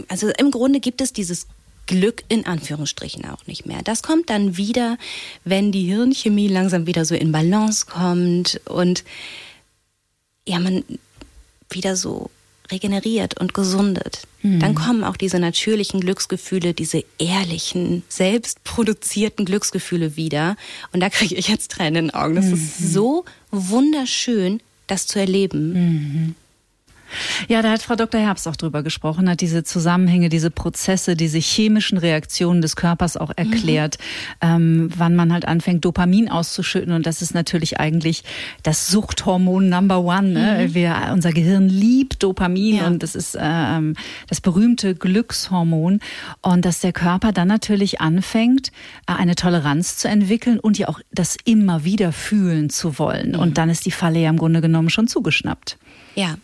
[0.09, 1.49] also im Grunde gibt es dieses
[1.87, 3.83] Glück in Anführungsstrichen auch nicht mehr.
[3.83, 4.97] Das kommt dann wieder,
[5.45, 9.05] wenn die Hirnchemie langsam wieder so in Balance kommt und
[10.47, 10.85] ja, man
[11.71, 12.31] wieder so
[12.71, 14.27] regeneriert und gesundet.
[14.43, 14.61] Mhm.
[14.61, 20.57] Dann kommen auch diese natürlichen Glücksgefühle, diese ehrlichen, selbstproduzierten Glücksgefühle wieder.
[20.93, 22.37] Und da kriege ich jetzt Tränen in den Augen.
[22.37, 22.55] Das mhm.
[22.55, 25.73] ist so wunderschön, das zu erleben.
[25.73, 26.35] Mhm.
[27.49, 28.21] Ja, da hat Frau Dr.
[28.21, 33.33] Herbst auch drüber gesprochen, hat diese Zusammenhänge, diese Prozesse, diese chemischen Reaktionen des Körpers auch
[33.37, 33.99] erklärt,
[34.43, 34.49] mhm.
[34.49, 36.93] ähm, wann man halt anfängt, Dopamin auszuschütten.
[36.93, 38.25] Und das ist natürlich eigentlich
[38.63, 40.29] das Suchthormon Number One.
[40.29, 40.67] Ne?
[40.69, 40.75] Mhm.
[40.75, 42.87] Wir, unser Gehirn liebt Dopamin ja.
[42.87, 43.95] und das ist ähm,
[44.29, 46.01] das berühmte Glückshormon.
[46.43, 48.69] Und dass der Körper dann natürlich anfängt,
[49.07, 53.33] äh, eine Toleranz zu entwickeln und ja auch das immer wieder fühlen zu wollen.
[53.33, 53.39] Mhm.
[53.39, 55.79] Und dann ist die Falle ja im Grunde genommen schon zugeschnappt.
[56.15, 56.37] Ja,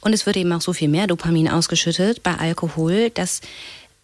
[0.00, 3.40] und es wird eben auch so viel mehr Dopamin ausgeschüttet bei Alkohol, dass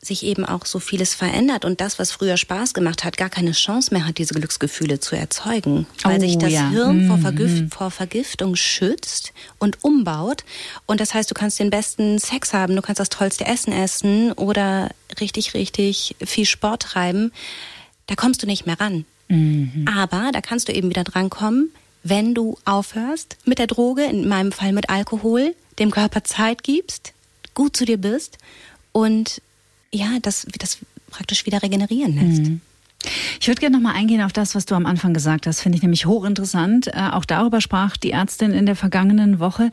[0.03, 3.53] sich eben auch so vieles verändert und das, was früher Spaß gemacht hat, gar keine
[3.53, 6.71] Chance mehr hat, diese Glücksgefühle zu erzeugen, weil oh, sich das ja.
[6.71, 7.23] Hirn vor, mhm.
[7.23, 10.45] Vergift, vor, Vergiftung schützt und umbaut.
[10.87, 14.33] Und das heißt, du kannst den besten Sex haben, du kannst das tollste Essen essen
[14.33, 17.31] oder richtig, richtig viel Sport treiben.
[18.07, 19.05] Da kommst du nicht mehr ran.
[19.29, 19.87] Mhm.
[19.87, 24.53] Aber da kannst du eben wieder drankommen, wenn du aufhörst mit der Droge, in meinem
[24.53, 27.13] Fall mit Alkohol, dem Körper Zeit gibst,
[27.55, 28.39] gut zu dir bist
[28.93, 29.43] und
[29.93, 30.79] ja, das, das
[31.11, 32.43] praktisch wieder regenerieren lässt.
[32.43, 32.61] Mhm.
[33.41, 35.61] Ich würde gerne noch mal eingehen auf das, was du am Anfang gesagt hast.
[35.61, 36.89] Finde ich nämlich hochinteressant.
[36.89, 39.71] Äh, auch darüber sprach die Ärztin in der vergangenen Woche,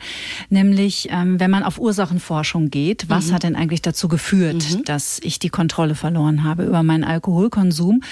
[0.48, 3.34] nämlich ähm, wenn man auf Ursachenforschung geht, was mhm.
[3.34, 4.84] hat denn eigentlich dazu geführt, mhm.
[4.84, 8.02] dass ich die Kontrolle verloren habe über meinen Alkoholkonsum?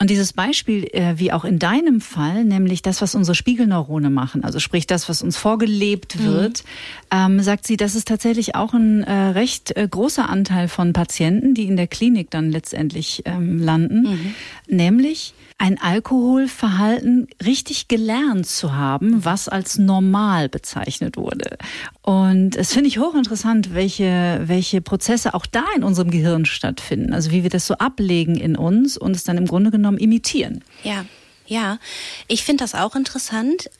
[0.00, 4.44] Und dieses Beispiel, äh, wie auch in deinem Fall, nämlich das, was unsere Spiegelneurone machen,
[4.44, 6.24] also sprich das, was uns vorgelebt mhm.
[6.24, 6.64] wird,
[7.12, 7.36] mhm.
[7.36, 11.52] ähm, sagt sie, das ist tatsächlich auch ein äh, recht äh, großer Anteil von Patienten,
[11.52, 14.34] die in der Klinik dann letztendlich ähm, landen, mhm.
[14.68, 21.58] nämlich ein Alkoholverhalten richtig gelernt zu haben, was als normal bezeichnet wurde.
[22.00, 27.12] Und es finde ich hochinteressant, welche, welche Prozesse auch da in unserem Gehirn stattfinden.
[27.12, 30.64] Also wie wir das so ablegen in uns und es dann im Grunde genommen imitieren.
[30.82, 31.04] Ja.
[31.46, 31.80] Ja,
[32.28, 33.70] ich finde das auch interessant,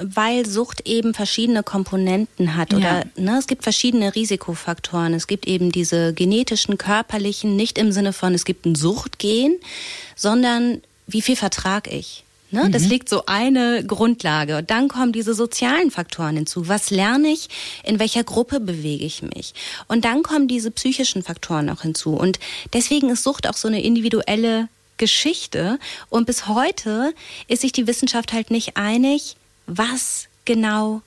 [0.00, 3.04] weil Sucht eben verschiedene Komponenten hat oder ja.
[3.16, 5.12] ne, es gibt verschiedene Risikofaktoren.
[5.12, 9.56] Es gibt eben diese genetischen, körperlichen, nicht im Sinne von es gibt ein Suchtgen,
[10.14, 12.24] sondern wie viel vertrag ich?
[12.50, 12.64] Ne?
[12.64, 12.72] Mhm.
[12.72, 14.58] Das liegt so eine Grundlage.
[14.58, 16.68] Und dann kommen diese sozialen Faktoren hinzu.
[16.68, 17.48] Was lerne ich?
[17.84, 19.54] In welcher Gruppe bewege ich mich?
[19.88, 22.14] Und dann kommen diese psychischen Faktoren noch hinzu.
[22.14, 22.38] Und
[22.72, 25.78] deswegen ist Sucht auch so eine individuelle Geschichte.
[26.08, 27.14] Und bis heute
[27.48, 31.02] ist sich die Wissenschaft halt nicht einig, was genau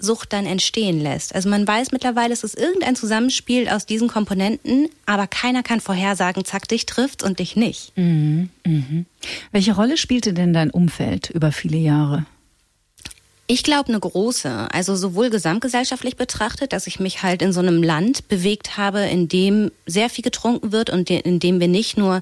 [0.00, 1.34] Sucht dann entstehen lässt.
[1.34, 6.44] Also man weiß mittlerweile, es ist irgendein Zusammenspiel aus diesen Komponenten, aber keiner kann vorhersagen,
[6.44, 7.96] zack, dich trifft und dich nicht.
[7.96, 9.04] Mhm, mh.
[9.52, 12.26] Welche Rolle spielte denn dein Umfeld über viele Jahre?
[13.52, 17.82] Ich glaube eine große, also sowohl gesamtgesellschaftlich betrachtet, dass ich mich halt in so einem
[17.82, 22.20] Land bewegt habe, in dem sehr viel getrunken wird und in dem wir nicht nur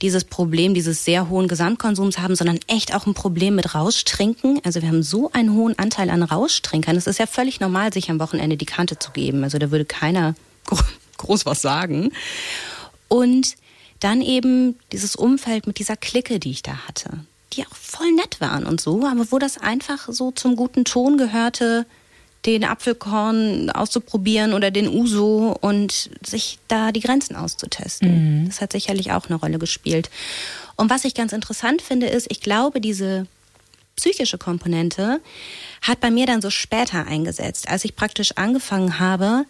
[0.00, 4.62] dieses Problem dieses sehr hohen Gesamtkonsums haben, sondern echt auch ein Problem mit Rauschtrinken.
[4.64, 6.96] Also wir haben so einen hohen Anteil an Rauschtrinkern.
[6.96, 9.44] Es ist ja völlig normal, sich am Wochenende die Kante zu geben.
[9.44, 10.34] Also da würde keiner
[11.18, 12.10] groß was sagen.
[13.08, 13.56] Und
[13.98, 18.40] dann eben dieses Umfeld mit dieser Clique, die ich da hatte die auch voll nett
[18.40, 21.86] waren und so, aber wo das einfach so zum guten Ton gehörte,
[22.46, 28.42] den Apfelkorn auszuprobieren oder den Uso und sich da die Grenzen auszutesten.
[28.42, 28.46] Mhm.
[28.46, 30.10] Das hat sicherlich auch eine Rolle gespielt.
[30.76, 33.26] Und was ich ganz interessant finde, ist, ich glaube, diese
[33.96, 35.20] psychische Komponente
[35.82, 39.44] hat bei mir dann so später eingesetzt, als ich praktisch angefangen habe,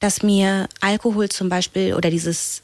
[0.00, 2.62] dass mir Alkohol zum Beispiel oder dieses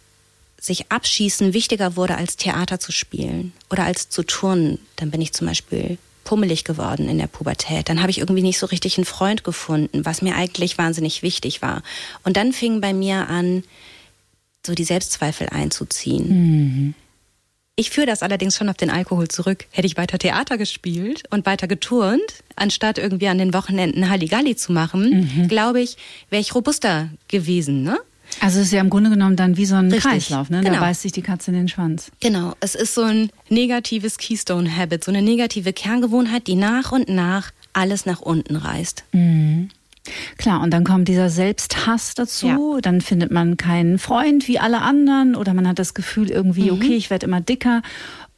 [0.61, 4.79] sich abschießen wichtiger wurde, als Theater zu spielen oder als zu turnen.
[4.97, 7.89] Dann bin ich zum Beispiel pummelig geworden in der Pubertät.
[7.89, 11.63] Dann habe ich irgendwie nicht so richtig einen Freund gefunden, was mir eigentlich wahnsinnig wichtig
[11.63, 11.83] war.
[12.23, 13.63] Und dann fing bei mir an,
[14.67, 16.29] so die Selbstzweifel einzuziehen.
[16.29, 16.95] Mhm.
[17.77, 19.67] Ich führe das allerdings schon auf den Alkohol zurück.
[19.71, 24.73] Hätte ich weiter Theater gespielt und weiter geturnt, anstatt irgendwie an den Wochenenden Halligalli zu
[24.73, 25.49] machen, mhm.
[25.49, 25.97] glaube ich,
[26.29, 27.85] wäre ich robuster gewesen.
[27.85, 27.99] Ne?
[28.41, 30.03] Also es ist ja im Grunde genommen dann wie so ein Richtig.
[30.03, 30.61] Kreislauf, ne?
[30.61, 30.75] Genau.
[30.75, 32.11] Da beißt sich die Katze in den Schwanz.
[32.21, 37.09] Genau, es ist so ein negatives Keystone Habit, so eine negative Kerngewohnheit, die nach und
[37.09, 39.05] nach alles nach unten reißt.
[39.13, 39.71] Mhm.
[40.37, 42.81] Klar, und dann kommt dieser Selbsthass dazu, ja.
[42.81, 46.79] dann findet man keinen Freund wie alle anderen oder man hat das Gefühl irgendwie, mhm.
[46.79, 47.83] okay, ich werde immer dicker.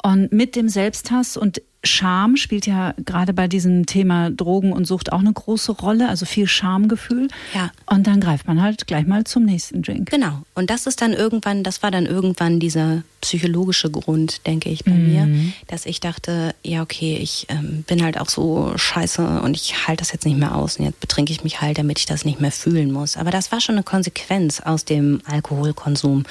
[0.03, 5.13] Und mit dem Selbsthass und Scham spielt ja gerade bei diesem Thema Drogen und Sucht
[5.13, 7.29] auch eine große Rolle, also viel Schamgefühl.
[7.55, 7.71] Ja.
[7.87, 10.11] Und dann greift man halt gleich mal zum nächsten Drink.
[10.11, 10.43] Genau.
[10.55, 14.93] Und das ist dann irgendwann, das war dann irgendwann dieser psychologische Grund, denke ich, bei
[14.93, 15.09] mhm.
[15.09, 19.89] mir, dass ich dachte, ja, okay, ich ähm, bin halt auch so scheiße und ich
[19.89, 22.25] halte das jetzt nicht mehr aus und jetzt betrinke ich mich halt, damit ich das
[22.25, 23.17] nicht mehr fühlen muss.
[23.17, 26.25] Aber das war schon eine Konsequenz aus dem Alkoholkonsum.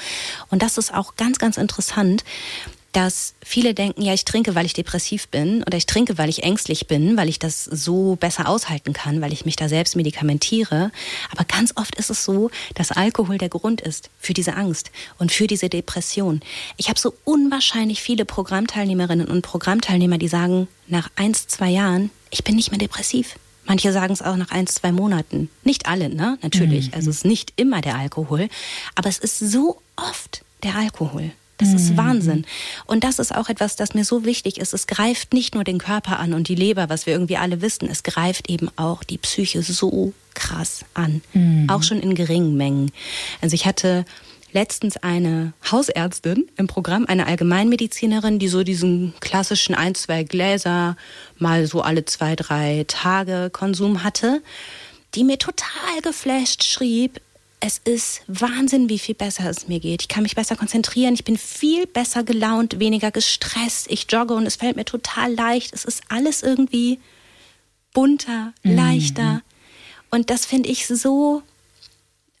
[0.50, 2.24] Und das ist auch ganz, ganz interessant,
[2.92, 6.42] dass viele denken, ja, ich trinke, weil ich depressiv bin oder ich trinke, weil ich
[6.42, 10.90] ängstlich bin, weil ich das so besser aushalten kann, weil ich mich da selbst medikamentiere.
[11.30, 15.30] Aber ganz oft ist es so, dass Alkohol der Grund ist für diese Angst und
[15.30, 16.40] für diese Depression.
[16.76, 22.42] Ich habe so unwahrscheinlich viele Programmteilnehmerinnen und Programmteilnehmer, die sagen, nach eins, zwei Jahren, ich
[22.42, 23.36] bin nicht mehr depressiv.
[23.66, 25.48] Manche sagen es auch nach ein, zwei Monaten.
[25.62, 26.38] Nicht alle, ne?
[26.42, 26.88] Natürlich.
[26.88, 26.94] Mhm.
[26.94, 28.48] Also es ist nicht immer der Alkohol.
[28.96, 31.30] Aber es ist so oft der Alkohol.
[31.60, 31.96] Das ist mhm.
[31.98, 32.46] Wahnsinn.
[32.86, 34.72] Und das ist auch etwas, das mir so wichtig ist.
[34.72, 37.88] Es greift nicht nur den Körper an und die Leber, was wir irgendwie alle wissen.
[37.88, 41.20] Es greift eben auch die Psyche so krass an.
[41.34, 41.68] Mhm.
[41.68, 42.90] Auch schon in geringen Mengen.
[43.42, 44.06] Also ich hatte
[44.52, 50.96] letztens eine Hausärztin im Programm, eine Allgemeinmedizinerin, die so diesen klassischen ein, zwei Gläser
[51.38, 54.42] mal so alle zwei, drei Tage Konsum hatte,
[55.14, 57.20] die mir total geflasht schrieb,
[57.60, 60.02] es ist Wahnsinn, wie viel besser es mir geht.
[60.02, 64.46] Ich kann mich besser konzentrieren, ich bin viel besser gelaunt, weniger gestresst, ich jogge und
[64.46, 65.74] es fällt mir total leicht.
[65.74, 66.98] Es ist alles irgendwie
[67.92, 68.76] bunter, mhm.
[68.76, 69.34] leichter.
[69.34, 69.42] Mhm.
[70.10, 71.42] Und das finde ich so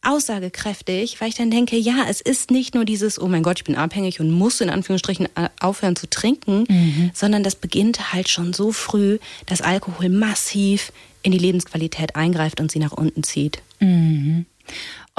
[0.02, 3.64] aussagekräftig, weil ich dann denke, ja, es ist nicht nur dieses, oh mein Gott, ich
[3.64, 7.10] bin abhängig und muss in Anführungsstrichen äh, aufhören zu trinken, mhm.
[7.12, 12.70] sondern das beginnt halt schon so früh, dass Alkohol massiv in die Lebensqualität eingreift und
[12.70, 13.60] sie nach unten zieht.
[13.80, 14.46] Mhm.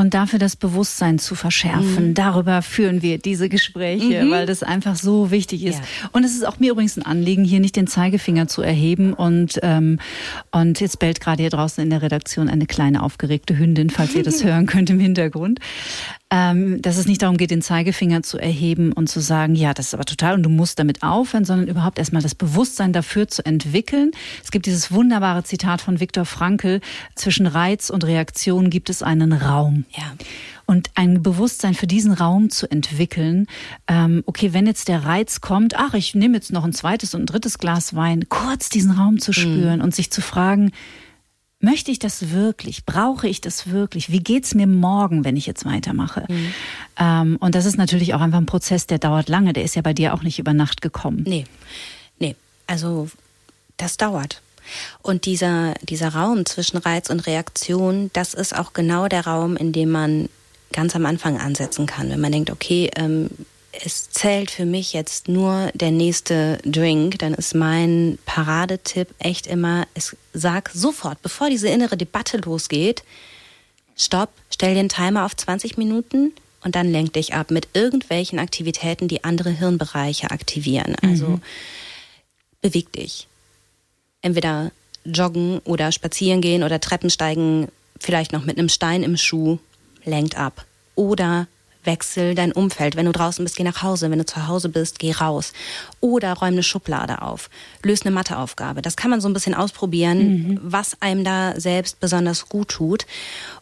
[0.01, 2.09] Und dafür das Bewusstsein zu verschärfen.
[2.09, 2.13] Mhm.
[2.15, 4.31] Darüber führen wir diese Gespräche, mhm.
[4.31, 5.77] weil das einfach so wichtig ist.
[5.77, 6.09] Ja.
[6.11, 9.13] Und es ist auch mir übrigens ein Anliegen, hier nicht den Zeigefinger zu erheben.
[9.13, 9.99] Und, ähm,
[10.49, 14.23] und jetzt bellt gerade hier draußen in der Redaktion eine kleine aufgeregte Hündin, falls ihr
[14.23, 15.59] das hören könnt im Hintergrund
[16.33, 19.87] ähm, dass es nicht darum geht, den Zeigefinger zu erheben und zu sagen, ja, das
[19.87, 23.45] ist aber total und du musst damit aufhören, sondern überhaupt erstmal das Bewusstsein dafür zu
[23.45, 24.11] entwickeln.
[24.41, 26.79] Es gibt dieses wunderbare Zitat von Viktor Frankl,
[27.15, 29.83] zwischen Reiz und Reaktion gibt es einen Raum.
[29.91, 30.13] Ja.
[30.65, 33.47] Und ein Bewusstsein für diesen Raum zu entwickeln,
[33.89, 37.23] ähm, okay, wenn jetzt der Reiz kommt, ach, ich nehme jetzt noch ein zweites und
[37.23, 39.83] ein drittes Glas Wein, kurz diesen Raum zu spüren mhm.
[39.83, 40.71] und sich zu fragen,
[41.61, 42.85] möchte ich das wirklich?
[42.85, 44.11] Brauche ich das wirklich?
[44.11, 46.25] Wie geht's mir morgen, wenn ich jetzt weitermache?
[46.27, 46.53] Mhm.
[46.99, 49.53] Ähm, und das ist natürlich auch einfach ein Prozess, der dauert lange.
[49.53, 51.23] Der ist ja bei dir auch nicht über Nacht gekommen.
[51.25, 51.45] Nee,
[52.19, 52.35] nee.
[52.67, 53.09] Also
[53.77, 54.41] das dauert.
[55.01, 59.71] Und dieser, dieser Raum zwischen Reiz und Reaktion, das ist auch genau der Raum, in
[59.71, 60.29] dem man
[60.71, 62.09] ganz am Anfang ansetzen kann.
[62.09, 63.29] Wenn man denkt, okay, ähm,
[63.71, 69.87] es zählt für mich jetzt nur der nächste Drink, dann ist mein Paradetipp echt immer,
[69.93, 73.03] es sag sofort, bevor diese innere Debatte losgeht,
[73.95, 79.07] stopp, stell den Timer auf 20 Minuten und dann lenk dich ab mit irgendwelchen Aktivitäten,
[79.07, 80.95] die andere Hirnbereiche aktivieren.
[81.01, 81.41] Also mhm.
[82.61, 83.27] beweg dich.
[84.21, 84.71] Entweder
[85.05, 89.57] joggen oder spazieren gehen oder Treppen steigen, vielleicht noch mit einem Stein im Schuh,
[90.03, 90.65] lenkt ab.
[90.95, 91.47] Oder
[91.83, 92.95] wechsel dein Umfeld.
[92.95, 94.11] Wenn du draußen bist, geh nach Hause.
[94.11, 95.53] Wenn du zu Hause bist, geh raus.
[95.99, 97.49] Oder räum eine Schublade auf.
[97.83, 98.81] Löse eine Matheaufgabe.
[98.81, 100.59] Das kann man so ein bisschen ausprobieren, mhm.
[100.63, 103.05] was einem da selbst besonders gut tut.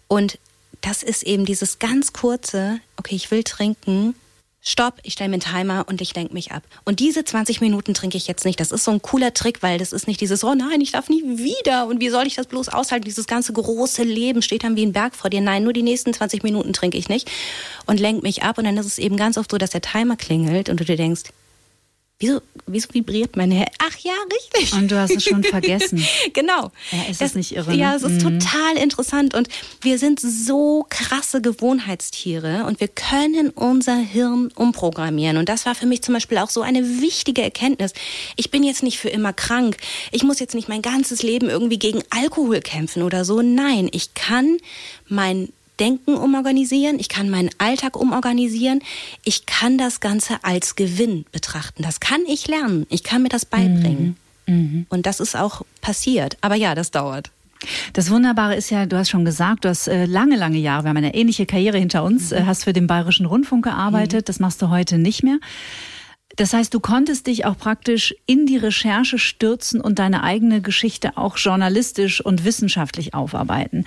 [0.07, 0.37] Und
[0.81, 4.15] das ist eben dieses ganz kurze, okay, ich will trinken,
[4.61, 6.63] Stopp, ich stelle mir einen Timer und ich lenke mich ab.
[6.83, 8.59] Und diese 20 Minuten trinke ich jetzt nicht.
[8.59, 11.07] Das ist so ein cooler Trick, weil das ist nicht dieses, oh nein, ich darf
[11.07, 13.05] nie wieder und wie soll ich das bloß aushalten?
[13.05, 15.39] Dieses ganze große Leben steht dann wie ein Berg vor dir.
[15.39, 17.31] Nein, nur die nächsten 20 Minuten trinke ich nicht
[17.85, 18.57] und lenke mich ab.
[18.57, 20.97] Und dann ist es eben ganz oft so, dass der Timer klingelt und du dir
[20.97, 21.23] denkst,
[22.21, 23.71] Wieso, wieso vibriert mein Herz?
[23.79, 24.73] Ach ja, richtig.
[24.73, 26.05] Und du hast es schon vergessen.
[26.33, 26.69] genau.
[26.91, 27.73] Ja, ist das, das nicht irre?
[27.73, 27.95] Ja, ne?
[27.95, 28.41] es ist mhm.
[28.41, 29.35] total interessant.
[29.35, 29.47] Und
[29.79, 35.37] wir sind so krasse Gewohnheitstiere und wir können unser Hirn umprogrammieren.
[35.37, 37.93] Und das war für mich zum Beispiel auch so eine wichtige Erkenntnis.
[38.35, 39.77] Ich bin jetzt nicht für immer krank.
[40.11, 43.41] Ich muss jetzt nicht mein ganzes Leben irgendwie gegen Alkohol kämpfen oder so.
[43.41, 44.57] Nein, ich kann
[45.07, 48.81] mein Denken umorganisieren, ich kann meinen Alltag umorganisieren,
[49.23, 51.83] ich kann das Ganze als Gewinn betrachten.
[51.83, 54.17] Das kann ich lernen, ich kann mir das beibringen.
[54.45, 54.53] Mhm.
[54.53, 54.85] Mhm.
[54.89, 56.37] Und das ist auch passiert.
[56.41, 57.31] Aber ja, das dauert.
[57.93, 60.89] Das Wunderbare ist ja, du hast schon gesagt, du hast äh, lange, lange Jahre, wir
[60.89, 62.37] haben eine ähnliche Karriere hinter uns, mhm.
[62.37, 64.25] äh, hast für den Bayerischen Rundfunk gearbeitet, mhm.
[64.25, 65.39] das machst du heute nicht mehr.
[66.35, 71.17] Das heißt, du konntest dich auch praktisch in die Recherche stürzen und deine eigene Geschichte
[71.17, 73.83] auch journalistisch und wissenschaftlich aufarbeiten.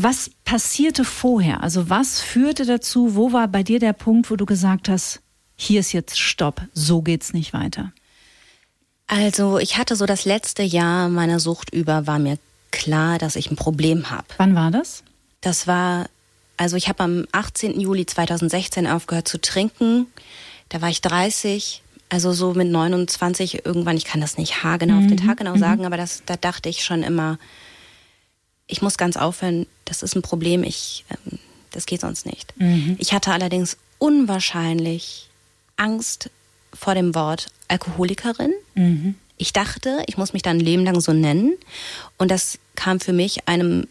[0.00, 1.64] Was passierte vorher?
[1.64, 3.16] Also was führte dazu?
[3.16, 5.18] Wo war bei dir der Punkt, wo du gesagt hast,
[5.56, 7.90] hier ist jetzt Stopp, so geht's nicht weiter?
[9.08, 12.38] Also ich hatte so das letzte Jahr meiner Sucht über, war mir
[12.70, 14.28] klar, dass ich ein Problem habe.
[14.36, 15.02] Wann war das?
[15.40, 16.08] Das war,
[16.56, 17.80] also ich habe am 18.
[17.80, 20.06] Juli 2016 aufgehört zu trinken.
[20.68, 25.00] Da war ich 30, also so mit 29 irgendwann, ich kann das nicht haargenau mhm.
[25.00, 25.28] auf den mhm.
[25.28, 25.58] Tag genau mhm.
[25.58, 27.36] sagen, aber das, da dachte ich schon immer,
[28.68, 31.38] ich muss ganz aufhören, das ist ein Problem, ich, ähm,
[31.72, 32.54] das geht sonst nicht.
[32.60, 32.96] Mhm.
[32.98, 35.28] Ich hatte allerdings unwahrscheinlich
[35.76, 36.30] Angst
[36.72, 38.52] vor dem Wort Alkoholikerin.
[38.74, 39.14] Mhm.
[39.38, 41.54] Ich dachte, ich muss mich dann ein Leben lang so nennen.
[42.18, 43.88] Und das kam für mich einem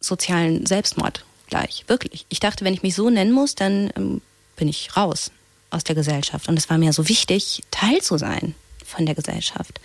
[0.00, 1.84] sozialen Selbstmord gleich.
[1.88, 2.26] Wirklich.
[2.28, 4.22] Ich dachte, wenn ich mich so nennen muss, dann ähm,
[4.56, 5.32] bin ich raus
[5.70, 6.48] aus der Gesellschaft.
[6.48, 8.54] Und es war mir so wichtig, Teil zu sein
[8.90, 9.80] von der Gesellschaft.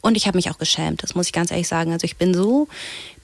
[0.00, 1.92] Und ich habe mich auch geschämt, das muss ich ganz ehrlich sagen.
[1.92, 2.68] Also ich bin so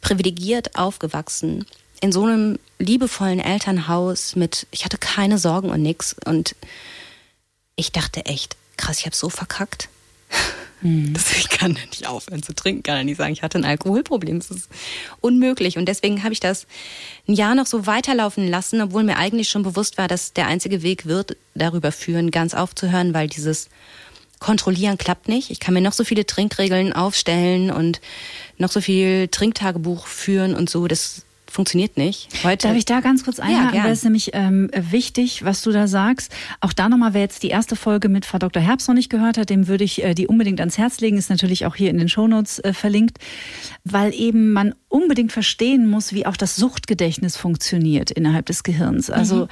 [0.00, 1.66] privilegiert aufgewachsen
[2.00, 6.14] in so einem liebevollen Elternhaus mit, ich hatte keine Sorgen und nix.
[6.26, 6.54] Und
[7.76, 9.88] ich dachte echt, krass, ich habe so verkackt.
[10.82, 11.14] Mhm.
[11.14, 14.40] Das, ich kann nicht aufhören zu trinken, kann nicht sagen, ich hatte ein Alkoholproblem.
[14.40, 14.68] Das ist
[15.22, 15.78] unmöglich.
[15.78, 16.66] Und deswegen habe ich das
[17.26, 20.82] ein Jahr noch so weiterlaufen lassen, obwohl mir eigentlich schon bewusst war, dass der einzige
[20.82, 23.70] Weg wird, darüber führen, ganz aufzuhören, weil dieses
[24.38, 25.50] kontrollieren klappt nicht.
[25.50, 28.00] Ich kann mir noch so viele Trinkregeln aufstellen und
[28.58, 30.86] noch so viel Trinktagebuch führen und so.
[30.86, 31.22] Das
[31.54, 32.28] funktioniert nicht.
[32.42, 33.76] Heute Darf ich da ganz kurz einhaken?
[33.76, 36.34] Ja, das ist nämlich ähm, wichtig, was du da sagst.
[36.60, 38.60] Auch da nochmal, wer jetzt die erste Folge mit Frau Dr.
[38.60, 41.16] Herbst noch nicht gehört hat, dem würde ich äh, die unbedingt ans Herz legen.
[41.16, 43.18] Ist natürlich auch hier in den Shownotes äh, verlinkt,
[43.84, 49.10] weil eben man unbedingt verstehen muss, wie auch das Suchtgedächtnis funktioniert innerhalb des Gehirns.
[49.10, 49.48] Also, mhm.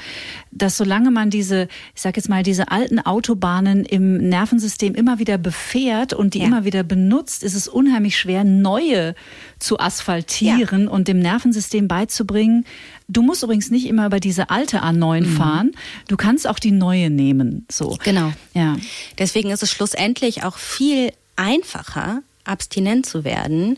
[0.51, 5.39] dass solange man diese, ich sag jetzt mal, diese alten Autobahnen im Nervensystem immer wieder
[5.39, 6.47] befährt und die ja.
[6.47, 9.15] immer wieder benutzt, ist es unheimlich schwer, neue
[9.59, 10.91] zu asphaltieren ja.
[10.91, 12.65] und dem Nervensystem beizubringen,
[13.07, 15.37] du musst übrigens nicht immer über diese alte A9 mhm.
[15.37, 15.73] fahren,
[16.09, 17.67] du kannst auch die neue nehmen.
[17.71, 17.99] So.
[18.03, 18.33] Genau.
[18.55, 18.79] Ja.
[19.19, 23.77] Deswegen ist es schlussendlich auch viel einfacher, abstinent zu werden,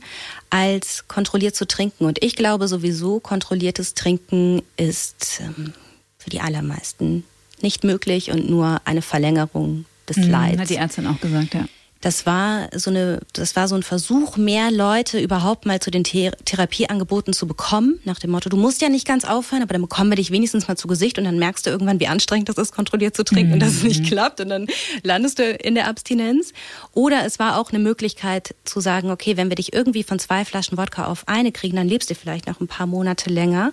[0.48, 2.04] als kontrolliert zu trinken.
[2.04, 5.72] Und ich glaube sowieso, kontrolliertes Trinken ist ähm,
[6.16, 7.24] für die allermeisten
[7.62, 10.60] nicht möglich und nur eine Verlängerung des mhm, Leids.
[10.60, 11.64] Hat die Ärztin auch gesagt, ja.
[12.04, 16.04] Das war so eine, das war so ein Versuch, mehr Leute überhaupt mal zu den
[16.04, 19.80] Thera Therapieangeboten zu bekommen, nach dem Motto, du musst ja nicht ganz aufhören, aber dann
[19.80, 22.58] bekommen wir dich wenigstens mal zu Gesicht und dann merkst du irgendwann, wie anstrengend das
[22.58, 23.52] ist, kontrolliert zu trinken mhm.
[23.54, 24.06] und dass es nicht mhm.
[24.08, 24.66] klappt und dann
[25.02, 26.52] landest du in der Abstinenz.
[26.92, 30.44] Oder es war auch eine Möglichkeit zu sagen, okay, wenn wir dich irgendwie von zwei
[30.44, 33.72] Flaschen Wodka auf eine kriegen, dann lebst du vielleicht noch ein paar Monate länger.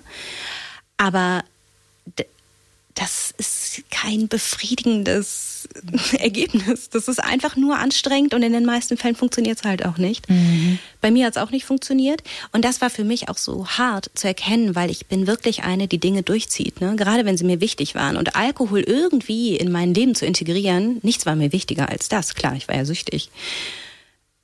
[0.96, 1.44] Aber
[2.96, 5.68] das ist kein befriedigendes
[6.20, 6.90] Ergebnis.
[6.90, 10.30] Das ist einfach nur anstrengend und in den meisten Fällen funktioniert es halt auch nicht.
[10.30, 10.80] Mhm.
[11.00, 12.24] Bei mir hat es auch nicht funktioniert.
[12.52, 15.88] Und das war für mich auch so hart zu erkennen, weil ich bin wirklich eine,
[15.88, 16.82] die Dinge durchzieht.
[16.82, 16.96] Ne?
[16.96, 18.18] Gerade wenn sie mir wichtig waren.
[18.18, 22.36] Und Alkohol irgendwie in mein Leben zu integrieren, nichts war mir wichtiger als das.
[22.36, 23.30] Klar, ich war ja süchtig.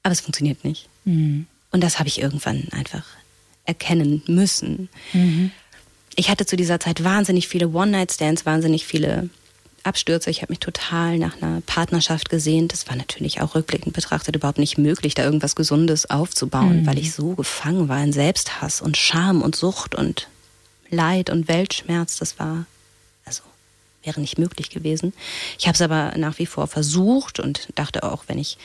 [0.04, 0.88] Aber es funktioniert nicht.
[1.06, 1.48] Mhm.
[1.72, 3.04] Und das habe ich irgendwann einfach
[3.66, 4.90] erkennen müssen.
[5.12, 5.52] Mhm
[6.18, 9.30] ich hatte zu dieser Zeit wahnsinnig viele One-Night-Stands, wahnsinnig viele
[9.84, 10.32] Abstürze.
[10.32, 12.74] Ich habe mich total nach einer Partnerschaft gesehnt.
[12.74, 16.86] Das war natürlich auch rückblickend betrachtet überhaupt nicht möglich, da irgendwas Gesundes aufzubauen, mhm.
[16.88, 20.28] weil ich so gefangen war in Selbsthass und Scham und Sucht und
[20.90, 22.18] Leid und Weltschmerz.
[22.18, 22.66] Das war,
[23.24, 23.44] also,
[24.04, 25.14] wäre nicht möglich gewesen.
[25.60, 28.58] Ich habe es aber nach wie vor versucht und dachte auch, wenn ich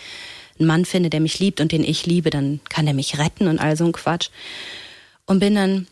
[0.59, 3.47] einen Mann finde, der mich liebt und den ich liebe, dann kann er mich retten
[3.47, 4.31] und all so ein Quatsch.
[5.27, 5.87] Und bin dann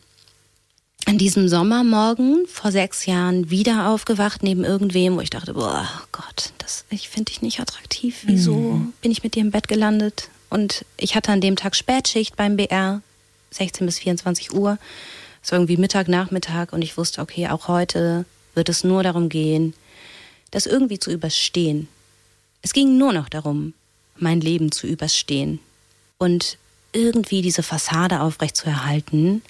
[1.07, 6.53] an diesem Sommermorgen vor sechs Jahren wieder aufgewacht neben irgendwem, wo ich dachte, boah Gott,
[6.59, 8.23] das, ich finde dich nicht attraktiv.
[8.27, 8.93] Wieso mhm.
[9.01, 10.29] bin ich mit dir im Bett gelandet?
[10.51, 13.03] Und ich hatte an dem Tag Spätschicht beim BR,
[13.51, 14.79] 16 bis 24 Uhr.
[15.43, 19.29] Es war irgendwie Mittag, Nachmittag und ich wusste, okay, auch heute wird es nur darum
[19.29, 19.75] gehen,
[20.51, 21.89] das irgendwie zu überstehen.
[22.63, 23.73] Es ging nur noch darum,
[24.17, 25.61] mein Leben zu überstehen
[26.19, 26.59] und
[26.93, 29.43] irgendwie diese Fassade aufrechtzuerhalten,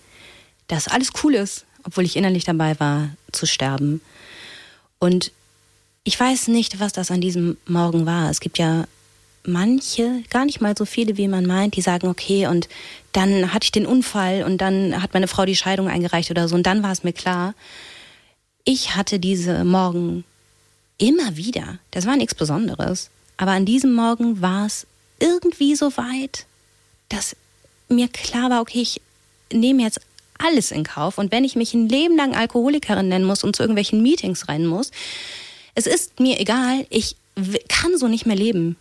[0.71, 4.01] dass alles cool ist, obwohl ich innerlich dabei war, zu sterben.
[4.99, 5.33] Und
[6.05, 8.31] ich weiß nicht, was das an diesem Morgen war.
[8.31, 8.85] Es gibt ja
[9.45, 12.69] manche, gar nicht mal so viele, wie man meint, die sagen, okay, und
[13.13, 16.55] dann hatte ich den Unfall und dann hat meine Frau die Scheidung eingereicht oder so
[16.55, 17.55] und dann war es mir klar.
[18.65, 20.25] Ich hatte diese Morgen
[20.99, 21.79] immer wieder.
[21.91, 23.11] Das war nichts Besonderes.
[23.39, 24.87] Aber an diesem Morgen war es
[25.19, 26.45] irgendwie so weit,
[27.09, 27.35] dass
[27.89, 29.01] mir klar war, okay, ich
[29.53, 30.01] nehme jetzt
[30.41, 31.19] alles in Kauf.
[31.19, 34.67] Und wenn ich mich ein Leben lang Alkoholikerin nennen muss und zu irgendwelchen Meetings rennen
[34.67, 34.91] muss,
[35.75, 37.17] es ist mir egal, ich
[37.69, 38.77] kann so nicht mehr leben.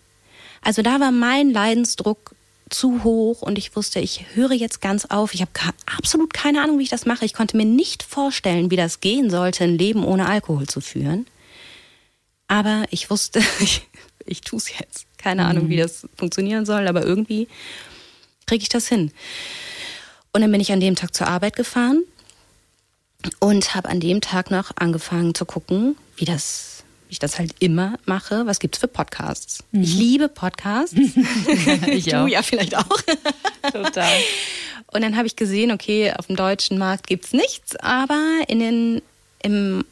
[0.61, 2.35] Also da war mein Leidensdruck
[2.69, 5.33] zu hoch und ich wusste, ich höre jetzt ganz auf.
[5.33, 5.51] Ich habe
[5.97, 7.25] absolut keine Ahnung, wie ich das mache.
[7.25, 11.25] Ich konnte mir nicht vorstellen, wie das gehen sollte, ein Leben ohne Alkohol zu führen.
[12.47, 13.87] Aber ich wusste, ich,
[14.25, 15.07] ich tue es jetzt.
[15.17, 15.49] Keine mhm.
[15.49, 17.47] Ahnung, wie das funktionieren soll, aber irgendwie
[18.45, 19.11] kriege ich das hin.
[20.39, 22.05] Und dann bin ich an dem Tag zur Arbeit gefahren
[23.39, 27.55] und habe an dem Tag noch angefangen zu gucken, wie das wie ich das halt
[27.59, 28.45] immer mache.
[28.45, 29.65] Was gibt's für Podcasts?
[29.73, 29.81] Mhm.
[29.81, 30.95] Ich liebe Podcasts.
[31.87, 32.27] ich du auch.
[32.29, 33.01] ja vielleicht auch.
[33.69, 34.13] Total.
[34.87, 39.01] Und dann habe ich gesehen, okay, auf dem deutschen Markt gibt's nichts, aber in den
[39.43, 39.83] im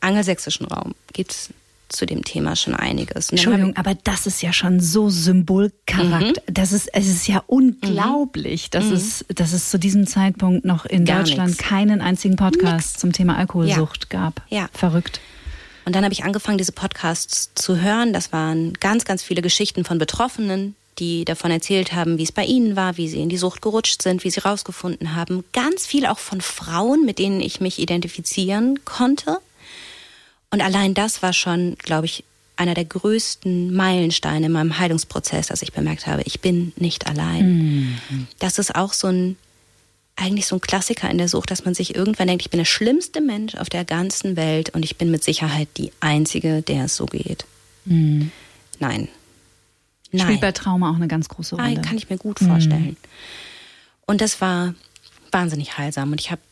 [0.00, 1.50] angelsächsischen Raum gibt's
[1.92, 3.30] zu dem Thema schon einiges.
[3.30, 6.42] Entschuldigung, aber das ist ja schon so Symbolcharakter.
[6.48, 6.54] Mhm.
[6.54, 8.70] Das ist, es ist ja unglaublich, mhm.
[8.70, 8.92] dass, mhm.
[8.92, 11.58] es, dass es zu diesem Zeitpunkt noch in Gar Deutschland nix.
[11.58, 12.98] keinen einzigen Podcast nix.
[12.98, 14.20] zum Thema Alkoholsucht ja.
[14.20, 14.42] gab.
[14.48, 14.68] Ja.
[14.72, 15.20] Verrückt.
[15.84, 18.12] Und dann habe ich angefangen, diese Podcasts zu hören.
[18.12, 22.44] Das waren ganz, ganz viele Geschichten von Betroffenen, die davon erzählt haben, wie es bei
[22.44, 25.44] ihnen war, wie sie in die Sucht gerutscht sind, wie sie rausgefunden haben.
[25.52, 29.38] Ganz viel auch von Frauen, mit denen ich mich identifizieren konnte.
[30.52, 32.24] Und allein das war schon, glaube ich,
[32.56, 37.98] einer der größten Meilensteine in meinem Heilungsprozess, dass ich bemerkt habe, ich bin nicht allein.
[38.10, 38.26] Mhm.
[38.38, 39.36] Das ist auch so ein,
[40.14, 42.66] eigentlich so ein Klassiker in der Sucht, dass man sich irgendwann denkt, ich bin der
[42.66, 46.96] schlimmste Mensch auf der ganzen Welt und ich bin mit Sicherheit die Einzige, der es
[46.96, 47.46] so geht.
[47.86, 48.30] Mhm.
[48.78, 49.08] Nein.
[50.12, 50.26] Nein.
[50.26, 51.72] Spielt bei Trauma auch eine ganz große Rolle.
[51.72, 52.88] Nein, kann ich mir gut vorstellen.
[52.88, 52.96] Mhm.
[54.04, 54.74] Und das war
[55.30, 56.12] wahnsinnig heilsam.
[56.12, 56.42] Und ich habe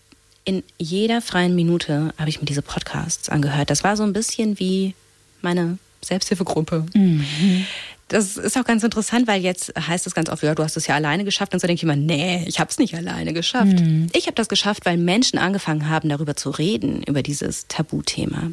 [0.45, 3.71] in jeder freien Minute habe ich mir diese Podcasts angehört.
[3.71, 4.95] Das war so ein bisschen wie
[5.43, 6.87] meine Selbsthilfegruppe.
[6.95, 7.67] Mhm.
[8.09, 10.89] Das ist auch ganz interessant, weil jetzt heißt es ganz oft, ja, du hast es
[10.89, 11.53] ja alleine geschafft.
[11.53, 13.79] Und so denke ich immer, nee, ich habe es nicht alleine geschafft.
[13.79, 14.09] Mhm.
[14.13, 18.51] Ich habe das geschafft, weil Menschen angefangen haben, darüber zu reden, über dieses Tabuthema.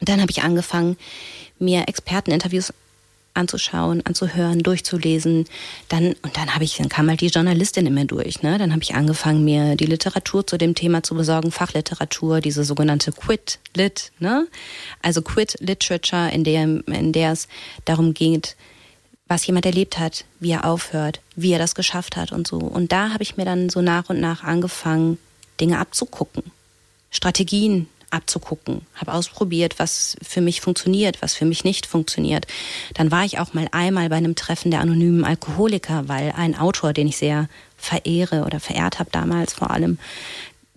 [0.00, 0.96] Und dann habe ich angefangen,
[1.60, 2.72] mir Experteninterviews
[3.34, 5.46] anzuschauen, anzuhören, durchzulesen.
[5.88, 8.42] Dann, und dann habe ich, dann kam halt die Journalistin in mir durch.
[8.42, 8.58] Ne?
[8.58, 13.12] Dann habe ich angefangen, mir die Literatur zu dem Thema zu besorgen, Fachliteratur, diese sogenannte
[13.12, 14.46] Quit-Lit, ne?
[15.02, 17.48] Also Quit-Literature, in der, in der es
[17.84, 18.56] darum geht,
[19.26, 22.58] was jemand erlebt hat, wie er aufhört, wie er das geschafft hat und so.
[22.58, 25.18] Und da habe ich mir dann so nach und nach angefangen,
[25.60, 26.42] Dinge abzugucken,
[27.10, 32.46] Strategien abzugucken, habe ausprobiert, was für mich funktioniert, was für mich nicht funktioniert.
[32.94, 36.92] Dann war ich auch mal einmal bei einem Treffen der anonymen Alkoholiker, weil ein Autor,
[36.92, 39.98] den ich sehr verehre oder verehrt habe damals vor allem,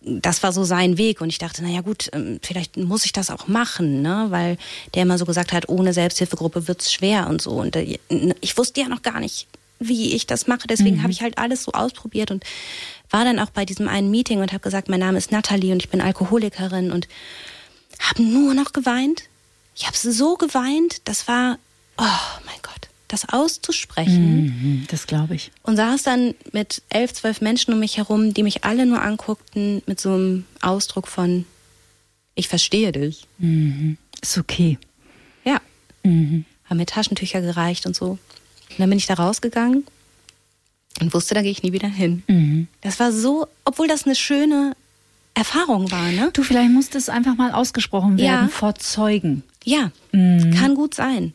[0.08, 3.30] das war so sein Weg und ich dachte, naja gut, ähm, vielleicht muss ich das
[3.30, 4.28] auch machen, ne?
[4.30, 4.58] weil
[4.94, 7.52] der immer so gesagt hat, ohne Selbsthilfegruppe wird's schwer und so.
[7.52, 8.00] Und äh,
[8.40, 9.48] ich wusste ja noch gar nicht,
[9.80, 10.68] wie ich das mache.
[10.68, 11.04] Deswegen mhm.
[11.04, 12.44] habe ich halt alles so ausprobiert und
[13.10, 15.84] war dann auch bei diesem einen Meeting und habe gesagt, mein Name ist Natalie und
[15.84, 17.08] ich bin Alkoholikerin und
[18.00, 19.24] habe nur noch geweint.
[19.76, 21.58] Ich habe so geweint, das war,
[21.98, 24.46] oh mein Gott, das auszusprechen.
[24.46, 25.52] Mhm, das glaube ich.
[25.64, 29.82] Und saß dann mit elf, zwölf Menschen um mich herum, die mich alle nur anguckten
[29.86, 31.46] mit so einem Ausdruck von,
[32.36, 33.28] ich verstehe dich.
[33.38, 33.98] Mhm.
[34.22, 34.78] Ist okay.
[35.46, 35.62] Ja.
[36.04, 36.46] Mhm.
[36.66, 38.12] Haben mir Taschentücher gereicht und so.
[38.70, 39.86] Und dann bin ich da rausgegangen
[41.02, 42.24] und wusste, da gehe ich nie wieder hin.
[42.28, 42.68] Mhm.
[42.82, 44.76] Das war so, obwohl das eine schöne
[45.34, 46.32] Erfahrung war, ne?
[46.34, 48.48] Du, vielleicht musste es einfach mal ausgesprochen werden ja.
[48.48, 49.44] vor Zeugen.
[49.64, 50.56] Ja, mhm.
[50.56, 51.34] kann gut sein.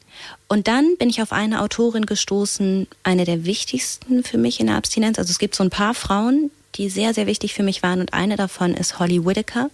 [0.49, 4.77] Und dann bin ich auf eine Autorin gestoßen, eine der wichtigsten für mich in der
[4.77, 5.19] Abstinenz.
[5.19, 8.01] Also es gibt so ein paar Frauen, die sehr, sehr wichtig für mich waren.
[8.01, 9.71] Und eine davon ist Holly Whitaker,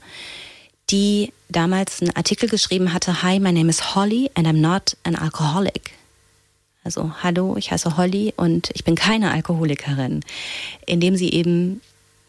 [0.91, 5.17] die damals einen Artikel geschrieben hatte, Hi, my name is Holly and I'm not an
[5.17, 5.98] alcoholic.
[6.89, 10.25] Also, hallo, ich heiße Holly und ich bin keine Alkoholikerin.
[10.87, 11.83] Indem sie eben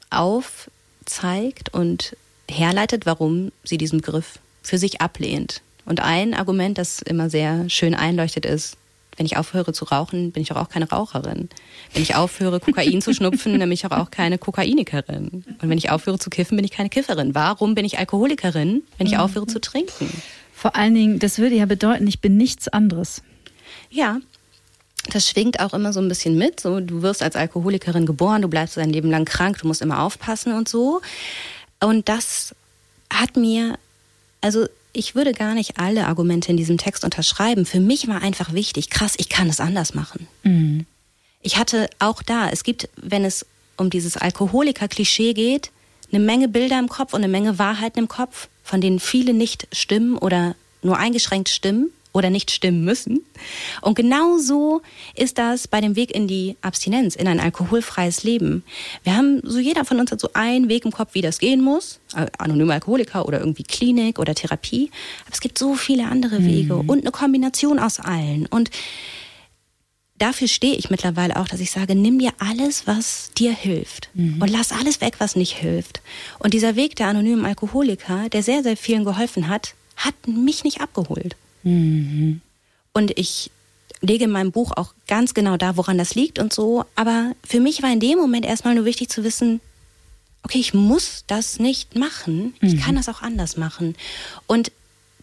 [0.10, 2.18] aufzeigt und
[2.52, 5.62] herleitet, warum sie diesen Begriff für sich ablehnt.
[5.86, 8.76] Und ein Argument, das immer sehr schön einleuchtet, ist,
[9.16, 11.48] wenn ich aufhöre zu rauchen, bin ich auch keine Raucherin.
[11.94, 15.46] Wenn ich aufhöre, Kokain zu schnupfen, bin ich auch keine Kokainikerin.
[15.62, 17.34] Und wenn ich aufhöre zu kiffen, bin ich keine Kifferin.
[17.34, 20.22] Warum bin ich Alkoholikerin, wenn ich aufhöre zu trinken?
[20.54, 23.22] Vor allen Dingen, das würde ja bedeuten, ich bin nichts anderes.
[23.90, 24.20] Ja,
[25.16, 26.60] das schwingt auch immer so ein bisschen mit.
[26.60, 30.02] So, du wirst als Alkoholikerin geboren, du bleibst dein Leben lang krank, du musst immer
[30.02, 31.02] aufpassen und so.
[31.80, 32.56] Und das
[33.12, 33.78] hat mir,
[34.42, 37.66] also ich würde gar nicht alle Argumente in diesem Text unterschreiben.
[37.66, 40.28] Für mich war einfach wichtig, krass, ich kann es anders machen.
[40.44, 40.86] Mhm.
[41.42, 43.46] Ich hatte auch da, es gibt, wenn es
[43.78, 45.72] um dieses Alkoholiker-Klischee geht,
[46.12, 49.68] eine Menge Bilder im Kopf und eine Menge Wahrheiten im Kopf, von denen viele nicht
[49.72, 53.22] stimmen oder nur eingeschränkt stimmen oder nicht stimmen müssen.
[53.82, 54.82] Und genau so
[55.16, 58.64] ist das bei dem Weg in die Abstinenz, in ein alkoholfreies Leben.
[59.04, 61.62] Wir haben, so jeder von uns hat so einen Weg im Kopf, wie das gehen
[61.62, 62.00] muss.
[62.16, 64.90] Äh, anonyme Alkoholiker oder irgendwie Klinik oder Therapie.
[65.26, 66.90] Aber es gibt so viele andere Wege mhm.
[66.90, 68.48] und eine Kombination aus allen.
[68.48, 68.72] Und
[70.18, 74.42] dafür stehe ich mittlerweile auch, dass ich sage, nimm dir alles, was dir hilft mhm.
[74.42, 76.02] und lass alles weg, was nicht hilft.
[76.40, 80.82] Und dieser Weg der anonymen Alkoholiker, der sehr, sehr vielen geholfen hat, hat mich nicht
[80.82, 81.36] abgeholt.
[81.64, 82.42] Mhm.
[82.94, 83.52] Und ich
[84.02, 86.86] lege in meinem Buch auch ganz genau da, woran das liegt und so.
[86.96, 89.62] Aber für mich war in dem Moment erstmal nur wichtig zu wissen,
[90.44, 92.54] okay, ich muss das nicht machen.
[92.62, 92.80] Ich mhm.
[92.80, 93.96] kann das auch anders machen.
[94.48, 94.72] Und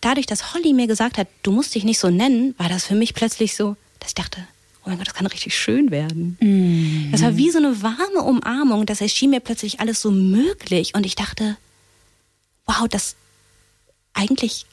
[0.00, 2.94] dadurch, dass Holly mir gesagt hat, du musst dich nicht so nennen, war das für
[2.94, 4.46] mich plötzlich so, dass ich dachte,
[4.84, 6.36] oh mein Gott, das kann richtig schön werden.
[6.40, 7.08] Mhm.
[7.12, 8.86] Das war wie so eine warme Umarmung.
[8.86, 10.94] Das erschien mir plötzlich alles so möglich.
[10.94, 11.56] Und ich dachte,
[12.66, 13.16] wow, das
[14.12, 14.66] eigentlich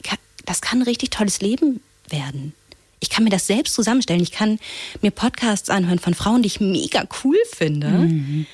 [0.44, 2.54] das kann ein richtig tolles Leben werden.
[3.00, 4.22] Ich kann mir das selbst zusammenstellen.
[4.22, 4.58] Ich kann
[5.02, 7.88] mir Podcasts anhören von Frauen, die ich mega cool finde.
[7.88, 8.46] Mhm.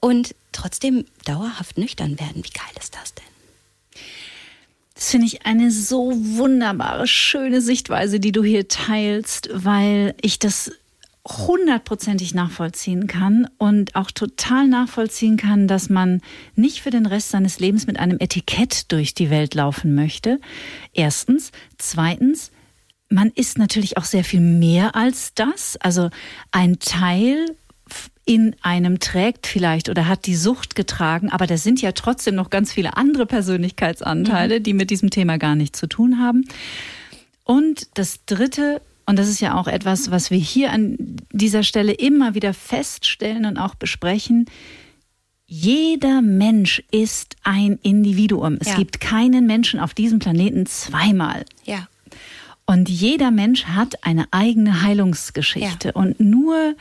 [0.00, 2.44] Und trotzdem dauerhaft nüchtern werden.
[2.44, 3.24] Wie geil ist das denn?
[4.94, 10.72] Das finde ich eine so wunderbare, schöne Sichtweise, die du hier teilst, weil ich das
[11.28, 16.22] hundertprozentig nachvollziehen kann und auch total nachvollziehen kann, dass man
[16.54, 20.40] nicht für den Rest seines Lebens mit einem Etikett durch die Welt laufen möchte.
[20.94, 21.52] Erstens.
[21.76, 22.50] Zweitens,
[23.10, 25.76] man ist natürlich auch sehr viel mehr als das.
[25.76, 26.10] Also
[26.50, 27.46] ein Teil
[28.24, 32.50] in einem trägt vielleicht oder hat die Sucht getragen, aber da sind ja trotzdem noch
[32.50, 34.62] ganz viele andere Persönlichkeitsanteile, mhm.
[34.62, 36.44] die mit diesem Thema gar nichts zu tun haben.
[37.44, 40.98] Und das Dritte, und das ist ja auch etwas, was wir hier an
[41.32, 44.44] dieser Stelle immer wieder feststellen und auch besprechen.
[45.46, 48.58] Jeder Mensch ist ein Individuum.
[48.60, 48.76] Es ja.
[48.76, 51.46] gibt keinen Menschen auf diesem Planeten zweimal.
[51.64, 51.88] Ja.
[52.66, 55.88] Und jeder Mensch hat eine eigene Heilungsgeschichte.
[55.88, 55.94] Ja.
[55.94, 56.74] Und nur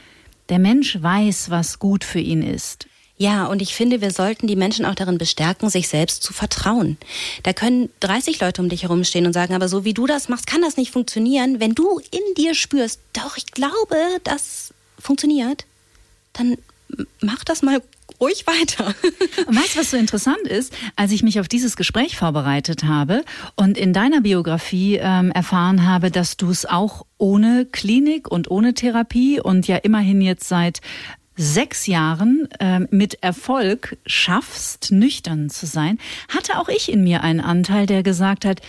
[0.50, 2.90] der Mensch weiß, was gut für ihn ist.
[3.18, 6.98] Ja, und ich finde, wir sollten die Menschen auch darin bestärken, sich selbst zu vertrauen.
[7.42, 10.46] Da können 30 Leute um dich herumstehen und sagen, aber so wie du das machst,
[10.46, 11.60] kann das nicht funktionieren.
[11.60, 15.66] Wenn du in dir spürst, doch, ich glaube, das funktioniert,
[16.34, 16.58] dann
[17.20, 17.82] mach das mal
[18.20, 18.94] ruhig weiter.
[19.48, 20.74] Weißt du, was so interessant ist?
[20.96, 23.24] Als ich mich auf dieses Gespräch vorbereitet habe
[23.56, 28.74] und in deiner Biografie ähm, erfahren habe, dass du es auch ohne Klinik und ohne
[28.74, 30.82] Therapie und ja immerhin jetzt seit
[31.38, 37.40] sechs Jahren äh, mit Erfolg schaffst, nüchtern zu sein, hatte auch ich in mir einen
[37.40, 38.62] Anteil, der gesagt hat,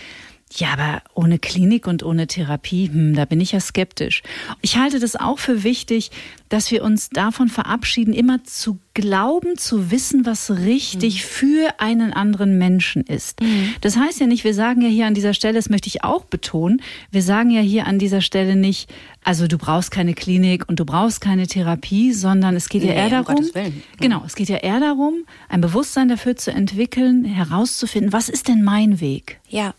[0.51, 4.23] ja, aber ohne Klinik und ohne Therapie, hm, da bin ich ja skeptisch.
[4.61, 6.09] Ich halte das auch für wichtig,
[6.49, 11.27] dass wir uns davon verabschieden, immer zu glauben, zu wissen, was richtig mhm.
[11.27, 13.41] für einen anderen Menschen ist.
[13.41, 13.75] Mhm.
[13.81, 16.25] Das heißt ja nicht, wir sagen ja hier an dieser Stelle, das möchte ich auch
[16.25, 16.81] betonen,
[17.11, 18.91] wir sagen ja hier an dieser Stelle nicht,
[19.23, 22.95] also du brauchst keine Klinik und du brauchst keine Therapie, sondern es geht nee, ja
[22.95, 28.11] eher darum, um genau, es geht ja eher darum, ein Bewusstsein dafür zu entwickeln, herauszufinden,
[28.11, 29.39] was ist denn mein Weg?
[29.47, 29.75] Ja.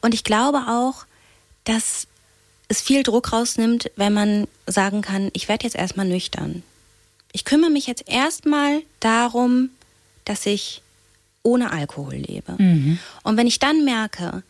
[0.00, 1.06] Und ich glaube auch,
[1.64, 2.06] dass
[2.68, 6.62] es viel Druck rausnimmt, wenn man sagen kann, ich werde jetzt erstmal nüchtern.
[7.32, 9.70] Ich kümmere mich jetzt erstmal darum,
[10.24, 10.82] dass ich
[11.42, 12.56] ohne Alkohol lebe.
[12.58, 12.98] Mhm.
[13.22, 14.42] Und wenn ich dann merke,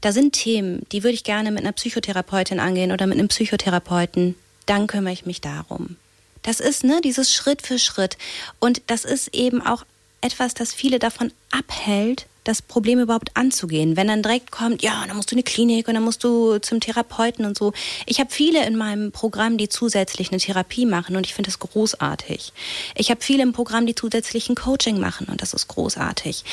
[0.00, 4.34] da sind Themen, die würde ich gerne mit einer Psychotherapeutin angehen oder mit einem Psychotherapeuten,
[4.66, 5.96] dann kümmere ich mich darum.
[6.42, 8.18] Das ist ne, dieses Schritt für Schritt.
[8.60, 9.84] Und das ist eben auch
[10.20, 13.96] etwas, das viele davon abhält, das Problem überhaupt anzugehen.
[13.96, 16.58] Wenn dann direkt kommt, ja, dann musst du in die Klinik und dann musst du
[16.58, 17.72] zum Therapeuten und so.
[18.06, 21.58] Ich habe viele in meinem Programm, die zusätzlich eine Therapie machen und ich finde das
[21.58, 22.52] großartig.
[22.94, 26.44] Ich habe viele im Programm, die zusätzlich ein Coaching machen und das ist großartig.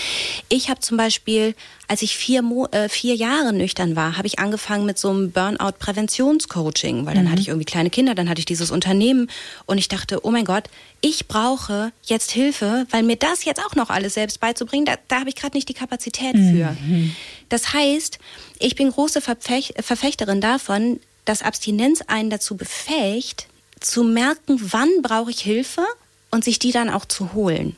[0.49, 1.55] Ich habe zum Beispiel,
[1.87, 5.31] als ich vier, Mo äh, vier Jahre nüchtern war, habe ich angefangen mit so einem
[5.31, 7.31] Burnout-Präventionscoaching, weil dann mhm.
[7.31, 9.29] hatte ich irgendwie kleine Kinder, dann hatte ich dieses Unternehmen
[9.65, 10.69] und ich dachte, oh mein Gott,
[11.01, 15.19] ich brauche jetzt Hilfe, weil mir das jetzt auch noch alles selbst beizubringen, da, da
[15.19, 16.77] habe ich gerade nicht die Kapazität für.
[16.79, 17.15] Mhm.
[17.49, 18.19] Das heißt,
[18.59, 23.47] ich bin große Verfech Verfechterin davon, dass Abstinenz einen dazu befähigt,
[23.79, 25.83] zu merken, wann brauche ich Hilfe
[26.29, 27.75] und sich die dann auch zu holen.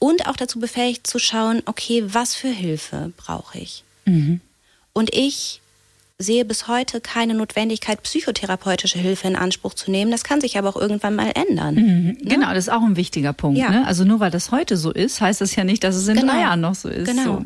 [0.00, 3.84] Und auch dazu befähigt zu schauen, okay, was für Hilfe brauche ich.
[4.06, 4.40] Mhm.
[4.92, 5.60] Und ich
[6.18, 10.10] sehe bis heute keine Notwendigkeit, psychotherapeutische Hilfe in Anspruch zu nehmen.
[10.10, 11.74] Das kann sich aber auch irgendwann mal ändern.
[11.74, 12.06] Mhm.
[12.06, 12.16] Ne?
[12.22, 13.58] Genau, das ist auch ein wichtiger Punkt.
[13.58, 13.70] Ja.
[13.70, 13.86] Ne?
[13.86, 16.32] Also nur weil das heute so ist, heißt das ja nicht, dass es in genau.
[16.32, 17.08] drei Jahren noch so ist.
[17.08, 17.24] Genau.
[17.24, 17.44] So.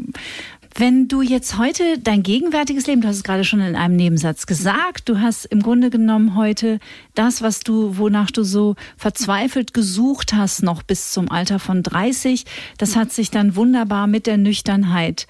[0.76, 4.46] Wenn du jetzt heute dein gegenwärtiges Leben, du hast es gerade schon in einem Nebensatz
[4.46, 6.78] gesagt, du hast im Grunde genommen heute
[7.16, 12.44] das, was du, wonach du so verzweifelt gesucht hast, noch bis zum Alter von 30,
[12.78, 15.26] das hat sich dann wunderbar mit der Nüchternheit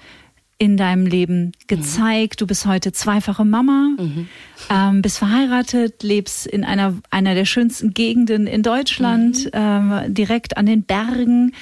[0.61, 2.39] in deinem Leben gezeigt.
[2.39, 4.27] Du bist heute zweifache Mama, mhm.
[4.69, 9.51] ähm, bist verheiratet, lebst in einer, einer der schönsten Gegenden in Deutschland, mhm.
[9.53, 11.53] ähm, direkt an den Bergen.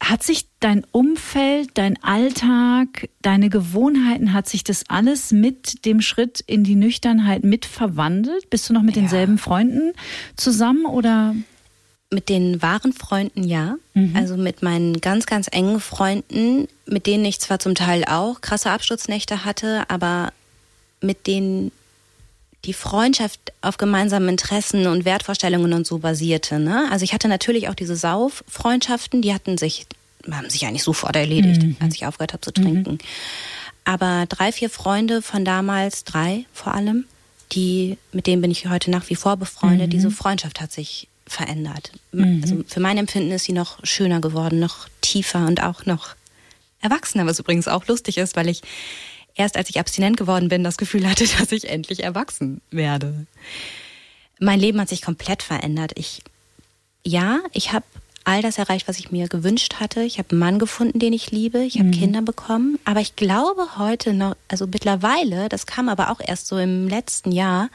[0.00, 6.44] Hat sich dein Umfeld, dein Alltag, deine Gewohnheiten, hat sich das alles mit dem Schritt
[6.46, 8.50] in die Nüchternheit mit verwandelt?
[8.50, 9.00] Bist du noch mit ja.
[9.00, 9.92] denselben Freunden
[10.36, 11.34] zusammen oder?
[12.10, 13.76] Mit den wahren Freunden ja.
[13.94, 14.14] Mhm.
[14.16, 18.70] Also mit meinen ganz, ganz engen Freunden, mit denen ich zwar zum Teil auch krasse
[18.70, 20.32] Absturznächte hatte, aber
[21.00, 21.72] mit denen
[22.64, 26.58] die Freundschaft auf gemeinsamen Interessen und Wertvorstellungen und so basierte.
[26.58, 26.88] Ne?
[26.90, 29.86] Also ich hatte natürlich auch diese Sauffreundschaften, die hatten sich,
[30.30, 31.76] haben sich eigentlich sofort erledigt, mhm.
[31.80, 32.92] als ich aufgehört habe zu trinken.
[32.92, 32.98] Mhm.
[33.84, 37.04] Aber drei, vier Freunde von damals, drei vor allem,
[37.52, 39.90] die, mit denen bin ich heute nach wie vor befreundet, mhm.
[39.90, 41.92] diese Freundschaft hat sich verändert.
[42.12, 42.40] Mhm.
[42.42, 46.14] Also für mein Empfinden ist sie noch schöner geworden, noch tiefer und auch noch
[46.80, 48.62] erwachsener, was übrigens auch lustig ist, weil ich
[49.34, 53.26] erst als ich abstinent geworden bin, das Gefühl hatte, dass ich endlich erwachsen werde.
[54.38, 55.92] Mein Leben hat sich komplett verändert.
[55.96, 56.22] Ich,
[57.04, 57.84] ja, ich habe
[58.24, 60.02] all das erreicht, was ich mir gewünscht hatte.
[60.02, 61.60] Ich habe einen Mann gefunden, den ich liebe.
[61.60, 61.92] Ich habe mhm.
[61.92, 62.78] Kinder bekommen.
[62.84, 67.30] Aber ich glaube heute noch, also mittlerweile, das kam aber auch erst so im letzten
[67.30, 67.70] Jahr,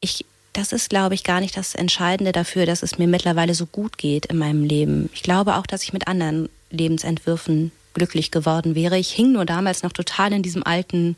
[0.00, 0.24] ich,
[0.54, 3.98] das ist, glaube ich, gar nicht das Entscheidende dafür, dass es mir mittlerweile so gut
[3.98, 5.10] geht in meinem Leben.
[5.12, 8.98] Ich glaube auch, dass ich mit anderen Lebensentwürfen glücklich geworden wäre.
[8.98, 11.16] Ich hing nur damals noch total in diesem alten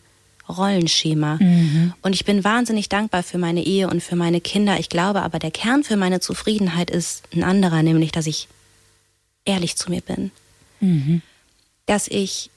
[0.49, 1.37] Rollenschema.
[1.41, 1.93] Mhm.
[2.03, 4.79] Und ich bin wahnsinnig dankbar für meine Ehe und für meine Kinder.
[4.79, 8.49] Ich glaube aber, der Kern für meine Zufriedenheit ist ein anderer, nämlich, dass ich
[9.45, 10.31] ehrlich zu mir bin.
[10.81, 11.21] Mhm.
[11.85, 12.51] Dass ich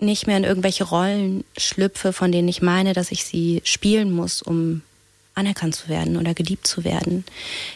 [0.00, 4.42] nicht mehr in irgendwelche Rollen schlüpfe, von denen ich meine, dass ich sie spielen muss,
[4.42, 4.82] um
[5.38, 7.24] anerkannt zu werden oder geliebt zu werden.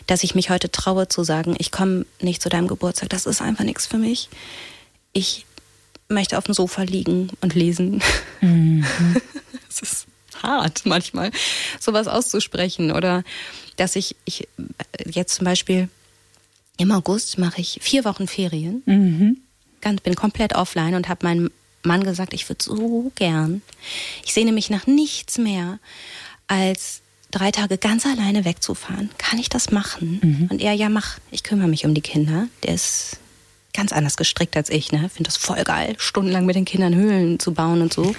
[0.06, 3.40] Dass ich mich heute traue zu sagen, ich komme nicht zu deinem Geburtstag, das ist
[3.40, 4.28] einfach nichts für mich.
[5.12, 5.46] Ich
[6.08, 8.02] möchte auf dem Sofa liegen und lesen.
[8.40, 8.84] Mhm.
[9.68, 10.06] Es ist
[10.42, 11.30] hart manchmal,
[11.80, 12.92] sowas auszusprechen.
[12.92, 13.24] Oder
[13.76, 14.46] dass ich, ich
[15.06, 15.88] jetzt zum Beispiel
[16.76, 18.82] Im August mache ich vier Wochen Ferien.
[18.84, 19.38] Mhm.
[19.80, 21.50] Ganz, bin komplett offline und habe meinem
[21.84, 23.62] Mann gesagt, ich würde so gern.
[24.24, 25.78] Ich sehne mich nach nichts mehr,
[26.46, 27.01] als
[27.32, 29.10] drei Tage ganz alleine wegzufahren.
[29.18, 30.48] Kann ich das machen?
[30.50, 31.18] Und er, ja, mach.
[31.30, 32.46] Ich kümmere mich um die Kinder.
[32.62, 33.18] Der ist
[33.74, 35.08] ganz anders gestrickt als ich, ne?
[35.08, 38.02] Finde das voll geil, stundenlang mit den Kindern Höhlen zu bauen und so.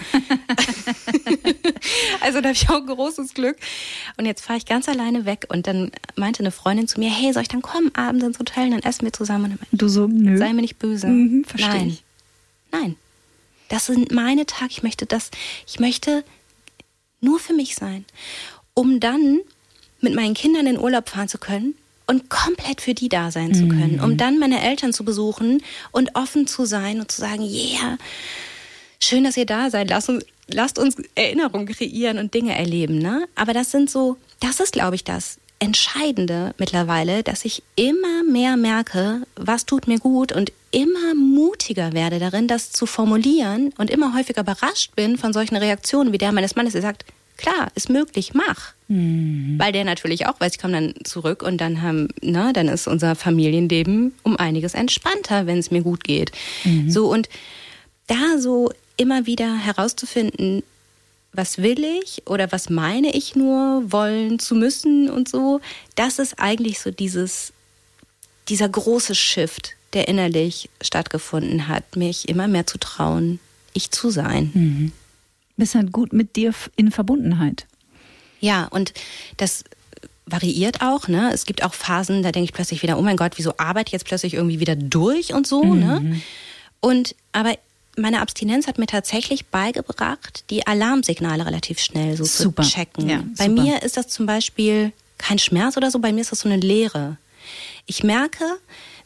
[2.21, 3.57] also da habe ich auch großes Glück.
[4.17, 7.33] Und jetzt fahre ich ganz alleine weg und dann meinte eine Freundin zu mir, hey,
[7.33, 9.59] soll ich dann kommen abends ins Hotel, dann essen wir zusammen.
[9.71, 10.37] Und Du so, nö.
[10.37, 11.07] sei mir nicht böse.
[11.07, 11.87] Mhm, versteh Nein.
[11.89, 12.03] ich.
[12.71, 12.95] Nein.
[13.69, 14.71] Das sind meine Tage.
[14.71, 15.31] Ich möchte das,
[15.67, 16.23] ich möchte
[17.21, 18.05] nur für mich sein,
[18.73, 19.39] um dann
[20.01, 21.75] mit meinen Kindern in Urlaub fahren zu können
[22.07, 26.15] und komplett für die da sein zu können, um dann meine Eltern zu besuchen und
[26.15, 27.97] offen zu sein und zu sagen, yeah,
[28.99, 29.89] schön, dass ihr da seid.
[29.89, 32.99] Lasst uns, lasst uns Erinnerungen kreieren und Dinge erleben.
[32.99, 33.27] Ne?
[33.35, 38.57] Aber das sind so, das ist, glaube ich, das Entscheidende mittlerweile, dass ich immer mehr
[38.57, 44.13] merke, was tut mir gut und immer mutiger werde darin, das zu formulieren und immer
[44.13, 47.05] häufiger überrascht bin von solchen Reaktionen wie der meines Mannes, der sagt,
[47.37, 48.73] klar, ist möglich, mach.
[49.59, 52.87] Weil der natürlich auch weiß, ich komme dann zurück und dann haben, na, dann ist
[52.87, 56.31] unser Familienleben um einiges entspannter, wenn es mir gut geht.
[56.91, 57.27] So und
[58.07, 60.61] da so immer wieder herauszufinden,
[61.31, 65.61] was will ich oder was meine ich nur wollen zu müssen und so,
[65.95, 67.51] das ist eigentlich so dieses,
[68.49, 73.39] dieser große Shift, der innerlich stattgefunden hat, mich immer mehr zu trauen,
[73.73, 74.91] ich zu sein.
[75.57, 77.65] Bist halt gut mit dir in Verbundenheit.
[78.39, 78.93] Ja, und
[79.37, 79.63] das
[80.25, 81.31] variiert auch, ne?
[81.33, 83.93] Es gibt auch Phasen, da denke ich plötzlich wieder, oh mein Gott, wieso arbeite ich
[83.93, 86.21] jetzt plötzlich irgendwie wieder durch und so, ne?
[86.79, 87.55] Und aber
[87.97, 92.63] meine Abstinenz hat mir tatsächlich beigebracht, die Alarmsignale relativ schnell so Super.
[92.63, 93.07] zu checken.
[93.09, 93.61] Ja, bei super.
[93.61, 96.57] mir ist das zum Beispiel kein Schmerz oder so, bei mir ist das so eine
[96.57, 97.17] Leere.
[97.85, 98.43] Ich merke,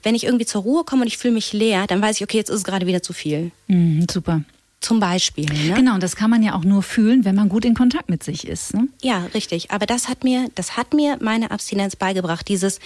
[0.03, 2.37] wenn ich irgendwie zur Ruhe komme und ich fühle mich leer, dann weiß ich, okay,
[2.37, 3.51] jetzt ist es gerade wieder zu viel.
[3.67, 4.41] Mhm, super.
[4.79, 5.45] Zum Beispiel.
[5.45, 5.73] Ne?
[5.73, 8.23] Genau, und das kann man ja auch nur fühlen, wenn man gut in Kontakt mit
[8.23, 8.75] sich ist.
[8.75, 8.87] Ne?
[9.01, 9.71] Ja, richtig.
[9.71, 12.47] Aber das hat mir, das hat mir meine Abstinenz beigebracht.
[12.47, 12.79] Dieses,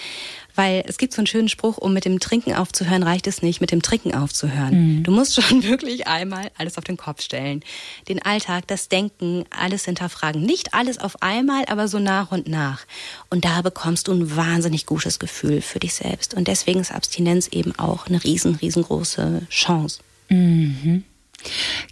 [0.54, 3.60] weil es gibt so einen schönen Spruch, um mit dem Trinken aufzuhören, reicht es nicht,
[3.60, 5.02] mit dem Trinken aufzuhören.
[5.02, 7.62] Du musst schon wirklich einmal alles auf den Kopf stellen.
[8.08, 10.42] Den Alltag, das Denken, alles hinterfragen.
[10.42, 12.86] Nicht alles auf einmal, aber so nach und nach.
[13.28, 16.32] Und da bekommst du ein wahnsinnig gutes Gefühl für dich selbst.
[16.32, 20.00] Und deswegen ist Abstinenz eben auch eine riesen, riesengroße Chance.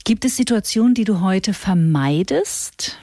[0.04, 2.96] Gibt es Situationen, die du heute vermeidest?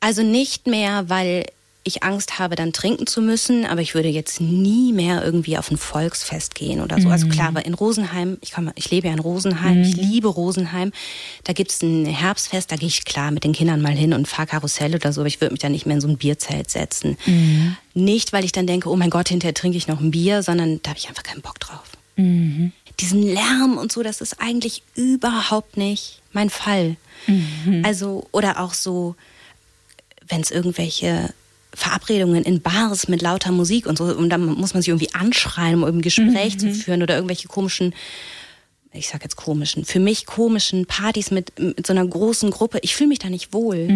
[0.00, 1.46] Also nicht mehr, weil
[1.88, 5.70] ich Angst habe, dann trinken zu müssen, aber ich würde jetzt nie mehr irgendwie auf
[5.70, 7.08] ein Volksfest gehen oder so.
[7.08, 10.92] Also klar, aber in Rosenheim, ich, komme, ich lebe ja in Rosenheim, ich liebe Rosenheim.
[11.44, 14.48] Da gibt's ein Herbstfest, da gehe ich klar mit den Kindern mal hin und fahre
[14.48, 17.16] Karussell oder so, aber ich würde mich da nicht mehr in so ein Bierzelt setzen.
[17.94, 20.80] Nicht, weil ich dann denke, oh mein Gott, hinterher trinke ich noch ein Bier, sondern
[20.82, 21.97] da habe ich einfach keinen Bock drauf.
[23.00, 26.96] Diesen Lärm und so, das ist eigentlich überhaupt nicht mein Fall.
[27.84, 29.14] Also, oder auch so,
[30.28, 31.32] wenn es irgendwelche
[31.74, 35.82] Verabredungen in Bars mit lauter Musik und so, und dann muss man sich irgendwie anschreien,
[35.82, 37.94] um ein Gespräch zu führen oder irgendwelche komischen,
[38.92, 42.78] ich sag jetzt komischen, für mich komischen Partys mit, mit so einer großen Gruppe.
[42.82, 43.86] Ich fühle mich da nicht wohl.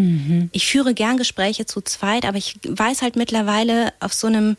[0.52, 4.56] Ich führe gern Gespräche zu zweit, aber ich weiß halt mittlerweile auf so einem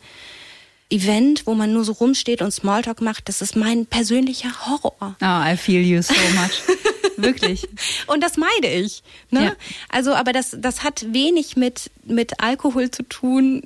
[0.90, 5.16] Event, wo man nur so rumsteht und Smalltalk macht, das ist mein persönlicher Horror.
[5.22, 6.78] Oh, I feel you so much.
[7.18, 7.68] Wirklich.
[8.08, 9.04] Und das meide ich.
[9.32, 9.46] Ne?
[9.46, 9.56] Ja.
[9.90, 13.64] Also, aber das, das hat wenig mit, mit Alkohol zu tun.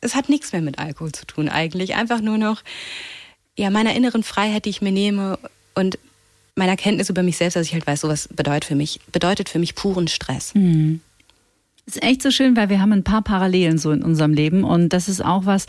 [0.00, 1.94] Es hat nichts mehr mit Alkohol zu tun eigentlich.
[1.94, 2.62] Einfach nur noch
[3.56, 5.38] ja, meiner inneren Freiheit, die ich mir nehme
[5.74, 5.98] und
[6.54, 9.58] meiner Kenntnis über mich selbst, dass ich halt weiß, sowas bedeutet für mich, bedeutet für
[9.58, 10.52] mich puren Stress.
[10.52, 10.60] Das
[11.84, 14.62] ist echt so schön, weil wir haben ein paar Parallelen so in unserem Leben.
[14.62, 15.66] Und das ist auch was,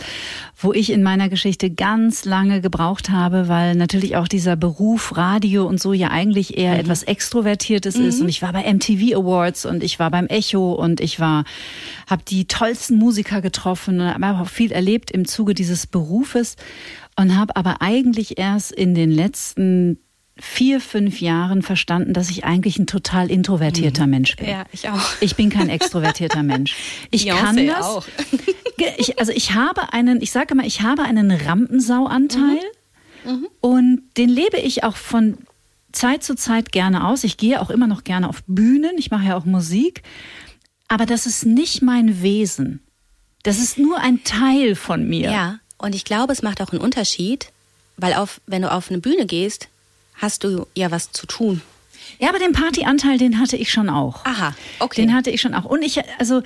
[0.56, 5.66] wo ich in meiner Geschichte ganz lange gebraucht habe, weil natürlich auch dieser Beruf Radio
[5.66, 8.22] und so ja eigentlich eher etwas Extrovertiertes ist.
[8.22, 11.46] Und ich war bei MTV Awards und ich war beim Echo und ich war,
[12.08, 16.58] habe die tollsten Musiker getroffen und habe auch viel erlebt im Zuge dieses Berufes
[17.18, 19.98] und habe aber eigentlich erst in den letzten
[20.38, 24.48] vier, fünf Jahren verstanden, dass ich eigentlich ein total introvertierter Mensch bin.
[24.50, 25.00] Ja, ich auch.
[25.20, 26.76] Ich bin kein extrovertierter Mensch.
[27.12, 27.86] Ich Beyoncé kann das.
[27.86, 28.06] auch.
[28.98, 32.60] Ich, also ich habe einen, ich sage immer, ich habe einen Rampensau-Anteil
[33.62, 35.38] und den lebe ich auch von
[35.94, 37.24] Zeit zu Zeit gerne aus.
[37.24, 38.92] Ich gehe auch immer noch gerne auf Bühnen.
[38.98, 40.02] Ich mache ja auch Musik.
[40.90, 42.82] Aber das ist nicht mein Wesen.
[43.44, 45.32] Das ist nur ein Teil von mir.
[45.32, 47.52] Ja, und ich glaube, es macht auch einen Unterschied,
[47.96, 49.70] weil auf, wenn du auf eine Bühne gehst,
[50.16, 51.62] hast du ja was zu tun.
[52.20, 54.26] Ja, aber den Partyanteil, den hatte ich schon auch.
[54.26, 55.02] Aha, okay.
[55.02, 55.66] Den hatte ich schon auch.
[55.66, 56.42] Und ich, also,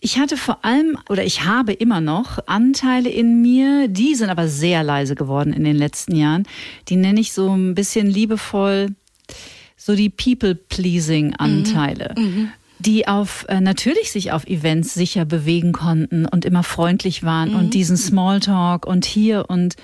[0.00, 4.46] ich hatte vor allem oder ich habe immer noch Anteile in mir, die sind aber
[4.48, 6.46] sehr leise geworden in den letzten Jahren.
[6.88, 8.94] Die nenne ich so ein bisschen liebevoll
[9.76, 12.14] so die People-Pleasing-Anteile.
[12.16, 12.24] Mhm.
[12.24, 12.50] Mhm.
[12.80, 17.56] Die auf äh, natürlich sich auf Events sicher bewegen konnten und immer freundlich waren mhm.
[17.56, 19.74] und diesen Smalltalk und hier und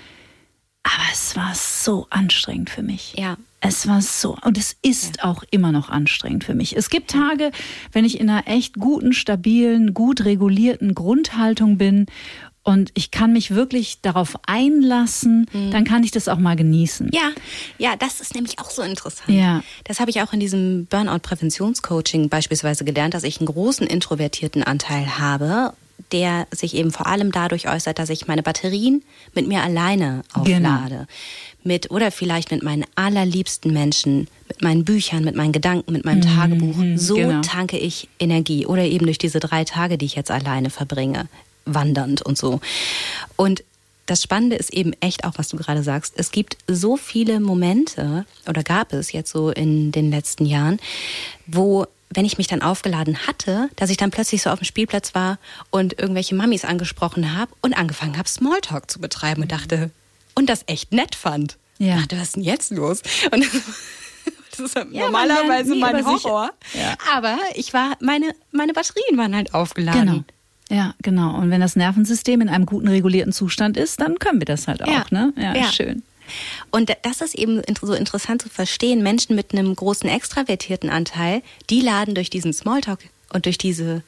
[0.85, 3.15] aber es war so anstrengend für mich.
[3.17, 3.37] Ja.
[3.61, 5.25] Es war so, und es ist ja.
[5.25, 6.77] auch immer noch anstrengend für mich.
[6.77, 7.51] Es gibt Tage,
[7.93, 12.05] wenn ich in einer echt guten, stabilen, gut regulierten Grundhaltung bin
[12.63, 15.71] und ich kann mich wirklich darauf einlassen, mhm.
[15.71, 17.09] dann kann ich das auch mal genießen.
[17.13, 17.31] Ja,
[17.79, 19.31] ja, das ist nämlich auch so interessant.
[19.31, 19.63] Ja.
[19.85, 25.19] Das habe ich auch in diesem Burnout-Präventionscoaching beispielsweise gelernt, dass ich einen großen introvertierten Anteil
[25.19, 25.73] habe
[26.13, 29.03] der sich eben vor allem dadurch äußert, dass ich meine Batterien
[29.35, 30.95] mit mir alleine auflade.
[30.95, 31.07] Genau.
[31.67, 36.19] Mit, oder vielleicht mit meinen allerliebsten Menschen, mit meinen Büchern, mit meinen Gedanken, mit meinem
[36.19, 36.77] mhm, Tagebuch.
[36.77, 37.41] Mhm, so genau.
[37.41, 38.67] tanke ich Energie.
[38.67, 41.27] Oder eben durch diese drei Tage, die ich jetzt alleine verbringe,
[41.65, 42.61] wandernd und so.
[43.37, 43.65] Und
[44.07, 46.15] das Spannende ist eben echt auch, was du gerade sagst.
[46.17, 50.79] Es gibt so viele Momente, oder gab es jetzt so in den letzten Jahren,
[51.47, 55.15] wo wenn ich mich dann aufgeladen hatte, dass ich dann plötzlich so auf dem Spielplatz
[55.15, 55.39] war
[55.71, 59.91] und irgendwelche Mamis angesprochen habe und angefangen habe, Smalltalk zu betreiben und dachte,
[60.35, 61.57] und das echt nett fand.
[61.79, 61.97] Ja.
[61.97, 63.03] Ich dachte, was ist denn jetzt los?
[63.33, 63.45] Und
[64.51, 66.51] das ist ja, normalerweise mein Horror.
[66.73, 66.95] Ja.
[67.15, 70.01] Aber ich war, meine, meine Batterien waren halt aufgeladen.
[70.01, 70.25] Genau.
[70.71, 71.37] Ja, genau.
[71.37, 74.83] Und wenn das Nervensystem in einem guten regulierten Zustand ist, dann können wir das halt
[74.83, 75.05] auch, ja.
[75.11, 75.33] ne?
[75.37, 76.03] Ja, ja, schön.
[76.71, 79.03] Und das ist eben so interessant zu verstehen.
[79.03, 83.01] Menschen mit einem großen extravertierten Anteil, die laden durch diesen Smalltalk
[83.33, 84.03] und durch diese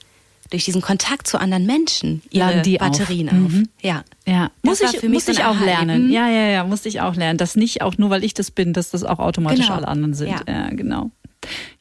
[0.51, 3.35] durch diesen Kontakt zu anderen Menschen ihre die Batterien auf.
[3.35, 3.53] auf.
[3.53, 3.69] Mhm.
[3.83, 4.05] Ja.
[4.27, 4.51] Ja.
[4.62, 6.11] muss ich, muss ich auch lernen.
[6.11, 7.37] Ja, ja, ja, musste ich auch lernen.
[7.37, 9.75] Dass nicht auch nur, weil ich das bin, dass das auch automatisch genau.
[9.75, 10.29] alle anderen sind.
[10.29, 11.11] Ja, ja genau.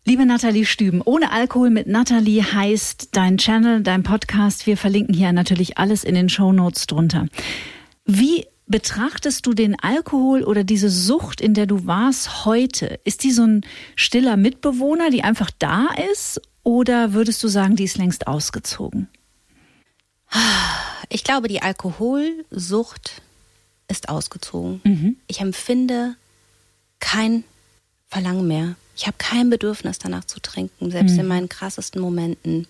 [0.03, 4.67] Liebe Nathalie Stüben, ohne Alkohol mit Nathalie heißt dein Channel, dein Podcast.
[4.67, 7.27] Wir verlinken hier natürlich alles in den Show Notes drunter.
[8.05, 12.99] Wie Betrachtest du den Alkohol oder diese Sucht, in der du warst heute?
[13.03, 16.41] Ist die so ein stiller Mitbewohner, die einfach da ist?
[16.63, 19.07] Oder würdest du sagen, die ist längst ausgezogen?
[21.09, 23.22] Ich glaube, die Alkoholsucht
[23.88, 24.82] ist ausgezogen.
[24.84, 25.18] Mhm.
[25.28, 26.16] Ich empfinde
[26.99, 27.43] kein
[28.07, 28.76] Verlangen mehr.
[28.95, 31.20] Ich habe kein Bedürfnis danach zu trinken, selbst mhm.
[31.20, 32.66] in meinen krassesten Momenten.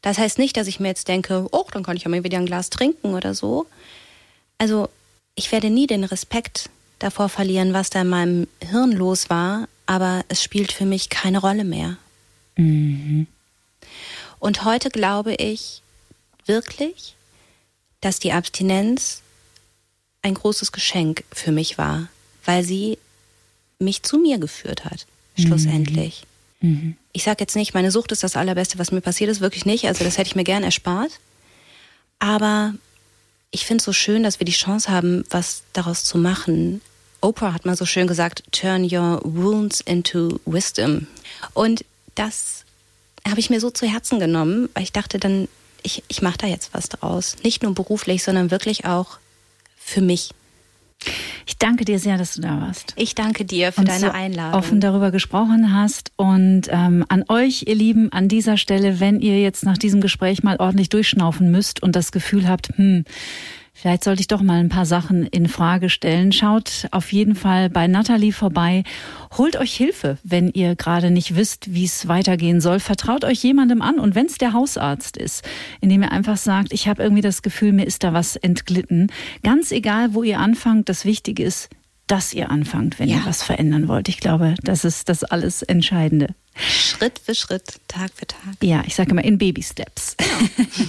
[0.00, 2.38] Das heißt nicht, dass ich mir jetzt denke, oh, dann kann ich ja mal wieder
[2.38, 3.66] ein Glas trinken oder so.
[4.58, 4.88] Also
[5.38, 6.68] ich werde nie den Respekt
[6.98, 11.38] davor verlieren, was da in meinem Hirn los war, aber es spielt für mich keine
[11.38, 11.96] Rolle mehr.
[12.56, 13.28] Mhm.
[14.40, 15.80] Und heute glaube ich
[16.46, 17.14] wirklich,
[18.00, 19.22] dass die Abstinenz
[20.22, 22.08] ein großes Geschenk für mich war,
[22.44, 22.98] weil sie
[23.78, 25.06] mich zu mir geführt hat,
[25.38, 26.24] schlussendlich.
[26.60, 26.70] Mhm.
[26.70, 26.96] mhm.
[27.12, 29.86] Ich sage jetzt nicht, meine Sucht ist das Allerbeste, was mir passiert ist, wirklich nicht.
[29.86, 31.10] Also das hätte ich mir gern erspart.
[32.20, 32.74] Aber
[33.50, 36.80] ich finde es so schön, dass wir die Chance haben, was daraus zu machen.
[37.20, 41.06] Oprah hat mal so schön gesagt, turn your wounds into wisdom.
[41.54, 41.84] Und
[42.14, 42.64] das
[43.26, 45.48] habe ich mir so zu Herzen genommen, weil ich dachte dann,
[45.82, 47.36] ich, ich mache da jetzt was draus.
[47.42, 49.18] Nicht nur beruflich, sondern wirklich auch
[49.76, 50.30] für mich.
[51.46, 52.92] Ich danke dir sehr, dass du da warst.
[52.96, 54.58] Ich danke dir für und deine so Einladung.
[54.58, 56.12] Offen darüber gesprochen hast.
[56.16, 60.42] Und ähm, an euch, ihr Lieben, an dieser Stelle, wenn ihr jetzt nach diesem Gespräch
[60.42, 63.04] mal ordentlich durchschnaufen müsst und das Gefühl habt, hm,
[63.80, 66.32] Vielleicht sollte ich doch mal ein paar Sachen in Frage stellen.
[66.32, 68.82] Schaut auf jeden Fall bei Natalie vorbei.
[69.36, 72.80] Holt euch Hilfe, wenn ihr gerade nicht wisst, wie es weitergehen soll.
[72.80, 75.48] Vertraut euch jemandem an und wenn es der Hausarzt ist,
[75.80, 79.12] indem ihr einfach sagt, ich habe irgendwie das Gefühl, mir ist da was entglitten.
[79.44, 81.68] Ganz egal, wo ihr anfangt, das Wichtige ist,
[82.08, 83.18] dass ihr anfangt, wenn ja.
[83.18, 84.08] ihr was verändern wollt.
[84.08, 86.34] Ich glaube, das ist das alles Entscheidende.
[86.58, 88.40] Schritt für Schritt, Tag für Tag.
[88.62, 90.16] Ja, ich sage immer in Baby Steps.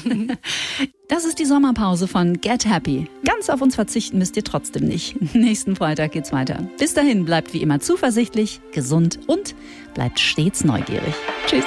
[0.04, 0.34] Genau.
[1.08, 3.08] das ist die Sommerpause von Get Happy.
[3.24, 5.16] Ganz auf uns verzichten müsst ihr trotzdem nicht.
[5.36, 6.68] Nächsten Freitag geht's weiter.
[6.78, 9.56] Bis dahin bleibt wie immer zuversichtlich, gesund und
[9.94, 11.14] bleibt stets neugierig.
[11.48, 11.66] Tschüss.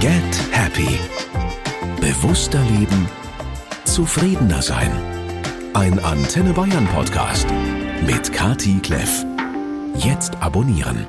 [0.00, 0.98] Get Happy.
[2.00, 3.08] Bewusster leben,
[3.84, 4.90] zufriedener sein.
[5.74, 7.46] Ein Antenne Bayern Podcast
[8.06, 9.24] mit Kati Kleff.
[9.96, 11.06] Jetzt abonnieren.